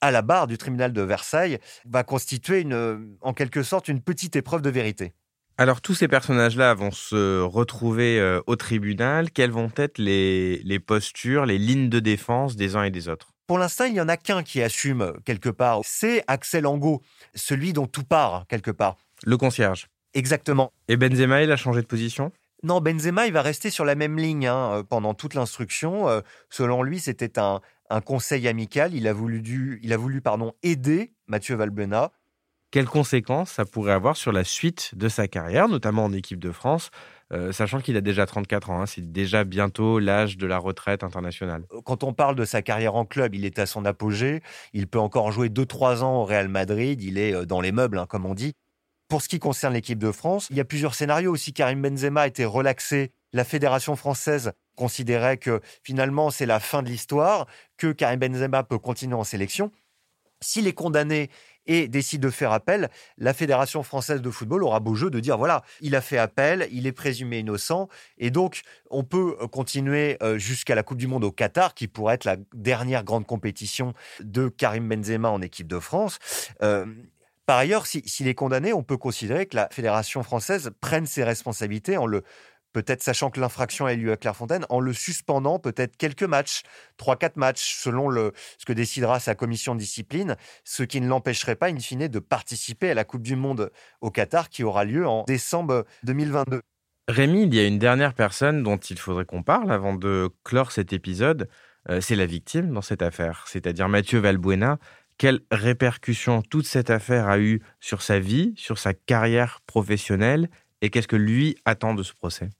à 0.00 0.12
la 0.12 0.22
barre 0.22 0.46
du 0.46 0.58
tribunal 0.58 0.92
de 0.92 1.02
Versailles, 1.02 1.58
va 1.86 2.04
constituer 2.04 2.60
une, 2.60 3.16
en 3.20 3.32
quelque 3.32 3.64
sorte 3.64 3.88
une 3.88 4.00
petite 4.00 4.36
épreuve 4.36 4.62
de 4.62 4.70
vérité. 4.70 5.12
Alors 5.56 5.80
tous 5.80 5.94
ces 5.94 6.08
personnages-là 6.08 6.74
vont 6.74 6.90
se 6.90 7.40
retrouver 7.40 8.18
euh, 8.18 8.40
au 8.48 8.56
tribunal. 8.56 9.30
Quelles 9.30 9.52
vont 9.52 9.70
être 9.76 9.98
les, 9.98 10.80
postures, 10.84 11.46
les 11.46 11.58
lignes 11.58 11.88
de 11.88 12.00
défense 12.00 12.56
des 12.56 12.74
uns 12.74 12.82
et 12.82 12.90
des 12.90 13.08
autres? 13.08 13.28
Pour 13.46 13.58
l'instant, 13.58 13.84
il 13.84 13.92
n'y 13.92 14.00
en 14.00 14.08
a 14.08 14.16
qu'un 14.16 14.42
qui 14.42 14.62
assume 14.62 15.02
euh, 15.02 15.12
quelque 15.24 15.50
part. 15.50 15.82
C'est 15.84 16.24
Axel 16.26 16.66
Angot, 16.66 17.02
celui 17.36 17.72
dont 17.72 17.86
tout 17.86 18.02
part 18.02 18.46
quelque 18.48 18.72
part. 18.72 18.96
Le 19.24 19.36
concierge. 19.36 19.86
Exactement. 20.12 20.72
Et 20.88 20.96
Benzema, 20.96 21.42
il 21.42 21.52
a 21.52 21.56
changé 21.56 21.82
de 21.82 21.86
position? 21.86 22.32
Non, 22.64 22.80
Benzema, 22.80 23.26
il 23.28 23.32
va 23.32 23.42
rester 23.42 23.70
sur 23.70 23.84
la 23.84 23.94
même 23.94 24.18
ligne 24.18 24.48
hein, 24.48 24.78
euh, 24.78 24.82
pendant 24.82 25.14
toute 25.14 25.34
l'instruction. 25.34 26.08
selon 26.50 26.82
lui, 26.82 26.98
c'était 26.98 27.38
un, 27.38 27.60
conseil 28.04 28.48
amical. 28.48 28.92
Il 28.92 29.06
a 29.06 29.12
voulu, 29.12 29.78
il 29.84 29.92
a 29.92 29.96
voulu 29.96 30.20
pardon, 30.20 30.52
aider 30.64 31.12
Mathieu 31.28 31.54
Valbuena 31.54 32.10
quelles 32.74 32.88
conséquences 32.88 33.52
ça 33.52 33.64
pourrait 33.64 33.92
avoir 33.92 34.16
sur 34.16 34.32
la 34.32 34.42
suite 34.42 34.96
de 34.96 35.08
sa 35.08 35.28
carrière, 35.28 35.68
notamment 35.68 36.06
en 36.06 36.12
équipe 36.12 36.40
de 36.40 36.50
France, 36.50 36.90
euh, 37.32 37.52
sachant 37.52 37.80
qu'il 37.80 37.96
a 37.96 38.00
déjà 38.00 38.26
34 38.26 38.70
ans. 38.70 38.80
Hein, 38.80 38.86
c'est 38.86 39.12
déjà 39.12 39.44
bientôt 39.44 40.00
l'âge 40.00 40.36
de 40.36 40.44
la 40.44 40.58
retraite 40.58 41.04
internationale. 41.04 41.62
Quand 41.84 42.02
on 42.02 42.12
parle 42.12 42.34
de 42.34 42.44
sa 42.44 42.62
carrière 42.62 42.96
en 42.96 43.04
club, 43.04 43.36
il 43.36 43.44
est 43.44 43.60
à 43.60 43.66
son 43.66 43.84
apogée. 43.84 44.42
Il 44.72 44.88
peut 44.88 44.98
encore 44.98 45.30
jouer 45.30 45.50
2-3 45.50 46.02
ans 46.02 46.16
au 46.16 46.24
Real 46.24 46.48
Madrid. 46.48 47.00
Il 47.00 47.16
est 47.16 47.32
euh, 47.32 47.44
dans 47.44 47.60
les 47.60 47.70
meubles, 47.70 47.96
hein, 47.96 48.06
comme 48.08 48.26
on 48.26 48.34
dit. 48.34 48.54
Pour 49.06 49.22
ce 49.22 49.28
qui 49.28 49.38
concerne 49.38 49.74
l'équipe 49.74 50.00
de 50.00 50.10
France, 50.10 50.48
il 50.50 50.56
y 50.56 50.60
a 50.60 50.64
plusieurs 50.64 50.96
scénarios 50.96 51.30
aussi. 51.30 51.52
Karim 51.52 51.80
Benzema 51.80 52.26
était 52.26 52.44
relaxé. 52.44 53.12
La 53.32 53.44
fédération 53.44 53.94
française 53.94 54.50
considérait 54.74 55.36
que 55.36 55.60
finalement 55.84 56.30
c'est 56.30 56.46
la 56.46 56.58
fin 56.58 56.82
de 56.82 56.88
l'histoire, 56.88 57.46
que 57.76 57.92
Karim 57.92 58.18
Benzema 58.18 58.64
peut 58.64 58.78
continuer 58.78 59.14
en 59.14 59.22
sélection. 59.22 59.70
S'il 60.40 60.66
est 60.66 60.74
condamné 60.74 61.30
et 61.66 61.88
décide 61.88 62.20
de 62.20 62.30
faire 62.30 62.52
appel, 62.52 62.90
la 63.18 63.34
Fédération 63.34 63.82
française 63.82 64.22
de 64.22 64.30
football 64.30 64.64
aura 64.64 64.80
beau 64.80 64.94
jeu 64.94 65.10
de 65.10 65.20
dire 65.20 65.38
voilà, 65.38 65.62
il 65.80 65.94
a 65.96 66.00
fait 66.00 66.18
appel, 66.18 66.68
il 66.72 66.86
est 66.86 66.92
présumé 66.92 67.38
innocent, 67.38 67.88
et 68.18 68.30
donc 68.30 68.62
on 68.90 69.04
peut 69.04 69.36
euh, 69.40 69.46
continuer 69.46 70.16
euh, 70.22 70.38
jusqu'à 70.38 70.74
la 70.74 70.82
Coupe 70.82 70.98
du 70.98 71.06
Monde 71.06 71.24
au 71.24 71.32
Qatar, 71.32 71.74
qui 71.74 71.88
pourrait 71.88 72.14
être 72.14 72.24
la 72.24 72.36
dernière 72.52 73.04
grande 73.04 73.26
compétition 73.26 73.92
de 74.20 74.48
Karim 74.48 74.88
Benzema 74.88 75.30
en 75.30 75.42
équipe 75.42 75.66
de 75.66 75.78
France. 75.78 76.18
Euh, 76.62 76.86
par 77.46 77.58
ailleurs, 77.58 77.86
s'il 77.86 78.26
est 78.26 78.34
condamné, 78.34 78.72
on 78.72 78.82
peut 78.82 78.96
considérer 78.96 79.44
que 79.44 79.56
la 79.56 79.68
Fédération 79.70 80.22
française 80.22 80.70
prenne 80.80 81.04
ses 81.04 81.24
responsabilités 81.24 81.98
en 81.98 82.06
le 82.06 82.22
peut-être 82.74 83.02
sachant 83.02 83.30
que 83.30 83.40
l'infraction 83.40 83.86
a 83.86 83.94
eu 83.94 83.96
lieu 83.96 84.12
à 84.12 84.18
Clairefontaine, 84.18 84.66
en 84.68 84.80
le 84.80 84.92
suspendant 84.92 85.58
peut-être 85.58 85.96
quelques 85.96 86.24
matchs, 86.24 86.62
3-4 86.98 87.32
matchs, 87.36 87.80
selon 87.82 88.10
le, 88.10 88.32
ce 88.58 88.66
que 88.66 88.74
décidera 88.74 89.20
sa 89.20 89.34
commission 89.34 89.74
de 89.74 89.80
discipline, 89.80 90.36
ce 90.64 90.82
qui 90.82 91.00
ne 91.00 91.08
l'empêcherait 91.08 91.56
pas, 91.56 91.70
in 91.70 91.78
fine, 91.78 92.08
de 92.08 92.18
participer 92.18 92.90
à 92.90 92.94
la 92.94 93.04
Coupe 93.04 93.22
du 93.22 93.36
Monde 93.36 93.70
au 94.02 94.10
Qatar 94.10 94.50
qui 94.50 94.64
aura 94.64 94.84
lieu 94.84 95.06
en 95.06 95.24
décembre 95.24 95.86
2022. 96.02 96.60
Rémi, 97.08 97.44
il 97.44 97.54
y 97.54 97.60
a 97.60 97.66
une 97.66 97.78
dernière 97.78 98.14
personne 98.14 98.62
dont 98.62 98.78
il 98.78 98.98
faudrait 98.98 99.24
qu'on 99.24 99.42
parle 99.42 99.70
avant 99.70 99.94
de 99.94 100.30
clore 100.42 100.72
cet 100.72 100.92
épisode. 100.92 101.48
Euh, 101.90 102.00
c'est 102.00 102.16
la 102.16 102.26
victime 102.26 102.72
dans 102.72 102.82
cette 102.82 103.02
affaire, 103.02 103.44
c'est-à-dire 103.46 103.88
Mathieu 103.88 104.18
Valbuena. 104.18 104.78
Quelle 105.16 105.40
répercussion 105.52 106.42
toute 106.42 106.66
cette 106.66 106.90
affaire 106.90 107.28
a 107.28 107.38
eu 107.38 107.62
sur 107.78 108.02
sa 108.02 108.18
vie, 108.18 108.52
sur 108.56 108.78
sa 108.78 108.94
carrière 108.94 109.60
professionnelle 109.66 110.48
et 110.80 110.90
qu'est-ce 110.90 111.08
que 111.08 111.16
lui 111.16 111.56
attend 111.64 111.94
de 111.94 112.02
ce 112.02 112.12
procès? 112.12 112.50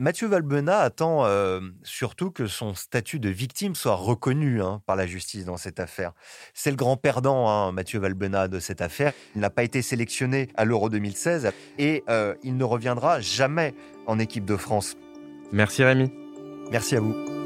Mathieu 0.00 0.28
Valbuena 0.28 0.78
attend 0.78 1.26
euh, 1.26 1.60
surtout 1.82 2.30
que 2.30 2.46
son 2.46 2.74
statut 2.74 3.20
de 3.20 3.28
victime 3.28 3.74
soit 3.74 3.96
reconnu 3.96 4.62
hein, 4.62 4.80
par 4.86 4.96
la 4.96 5.06
justice 5.06 5.44
dans 5.44 5.58
cette 5.58 5.78
affaire. 5.78 6.12
C'est 6.54 6.70
le 6.70 6.76
grand 6.76 6.96
perdant, 6.96 7.50
hein, 7.50 7.70
Mathieu 7.70 8.00
Valbuena, 8.00 8.48
de 8.48 8.60
cette 8.60 8.80
affaire. 8.80 9.12
Il 9.34 9.42
n'a 9.42 9.50
pas 9.50 9.62
été 9.62 9.82
sélectionné 9.82 10.48
à 10.56 10.64
l'Euro 10.64 10.88
2016 10.88 11.52
et 11.78 12.02
euh, 12.08 12.34
il 12.42 12.56
ne 12.56 12.64
reviendra 12.64 13.20
jamais 13.20 13.74
en 14.06 14.18
équipe 14.18 14.46
de 14.46 14.56
France. 14.56 14.96
Merci 15.52 15.84
Rémi. 15.84 16.10
Merci 16.70 16.96
à 16.96 17.00
vous 17.00 17.39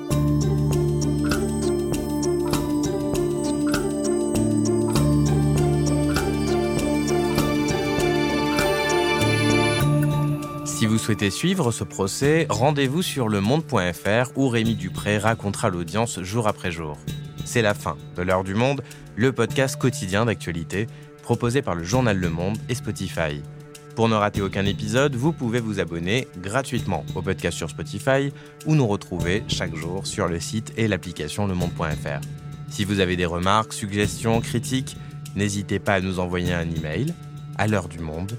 souhaitez 11.05 11.29
suivre 11.29 11.71
ce 11.71 11.85
procès, 11.85 12.47
rendez-vous 12.49 13.03
sur 13.03 13.29
lemonde.fr 13.29 14.31
où 14.37 14.49
Rémi 14.49 14.75
Dupré 14.75 15.19
racontera 15.19 15.69
l'audience 15.69 16.19
jour 16.23 16.49
après 16.49 16.71
jour. 16.71 16.97
C'est 17.45 17.61
la 17.61 17.75
fin 17.75 17.99
de 18.17 18.23
l'heure 18.23 18.43
du 18.43 18.55
monde, 18.55 18.83
le 19.15 19.31
podcast 19.31 19.79
quotidien 19.79 20.25
d'actualité 20.25 20.87
proposé 21.23 21.61
par 21.61 21.75
le 21.75 21.85
journal 21.85 22.17
Le 22.17 22.31
Monde 22.31 22.57
et 22.71 22.75
Spotify. 22.75 23.43
Pour 23.95 24.09
ne 24.09 24.15
rater 24.15 24.41
aucun 24.41 24.65
épisode, 24.65 25.15
vous 25.15 25.35
pouvez 25.35 25.61
vous 25.61 25.79
abonner 25.79 26.27
gratuitement 26.39 27.05
au 27.15 27.21
podcast 27.21 27.55
sur 27.55 27.69
Spotify 27.69 28.33
ou 28.65 28.75
nous 28.75 28.87
retrouver 28.87 29.45
chaque 29.47 29.77
jour 29.77 30.07
sur 30.07 30.27
le 30.27 30.41
site 30.41 30.73
et 30.79 30.89
l'application 30.89 31.47
lemonde.fr. 31.47 32.27
Si 32.71 32.87
vous 32.87 33.01
avez 33.01 33.17
des 33.17 33.27
remarques, 33.27 33.75
suggestions, 33.75 34.41
critiques, 34.41 34.97
n'hésitez 35.37 35.81
pas 35.81 35.97
à 35.97 36.01
nous 36.01 36.19
envoyer 36.19 36.55
un 36.55 36.71
email 36.71 37.13
à 37.59 37.67
l'heure 37.67 37.89
du 37.89 37.99
monde. 37.99 38.39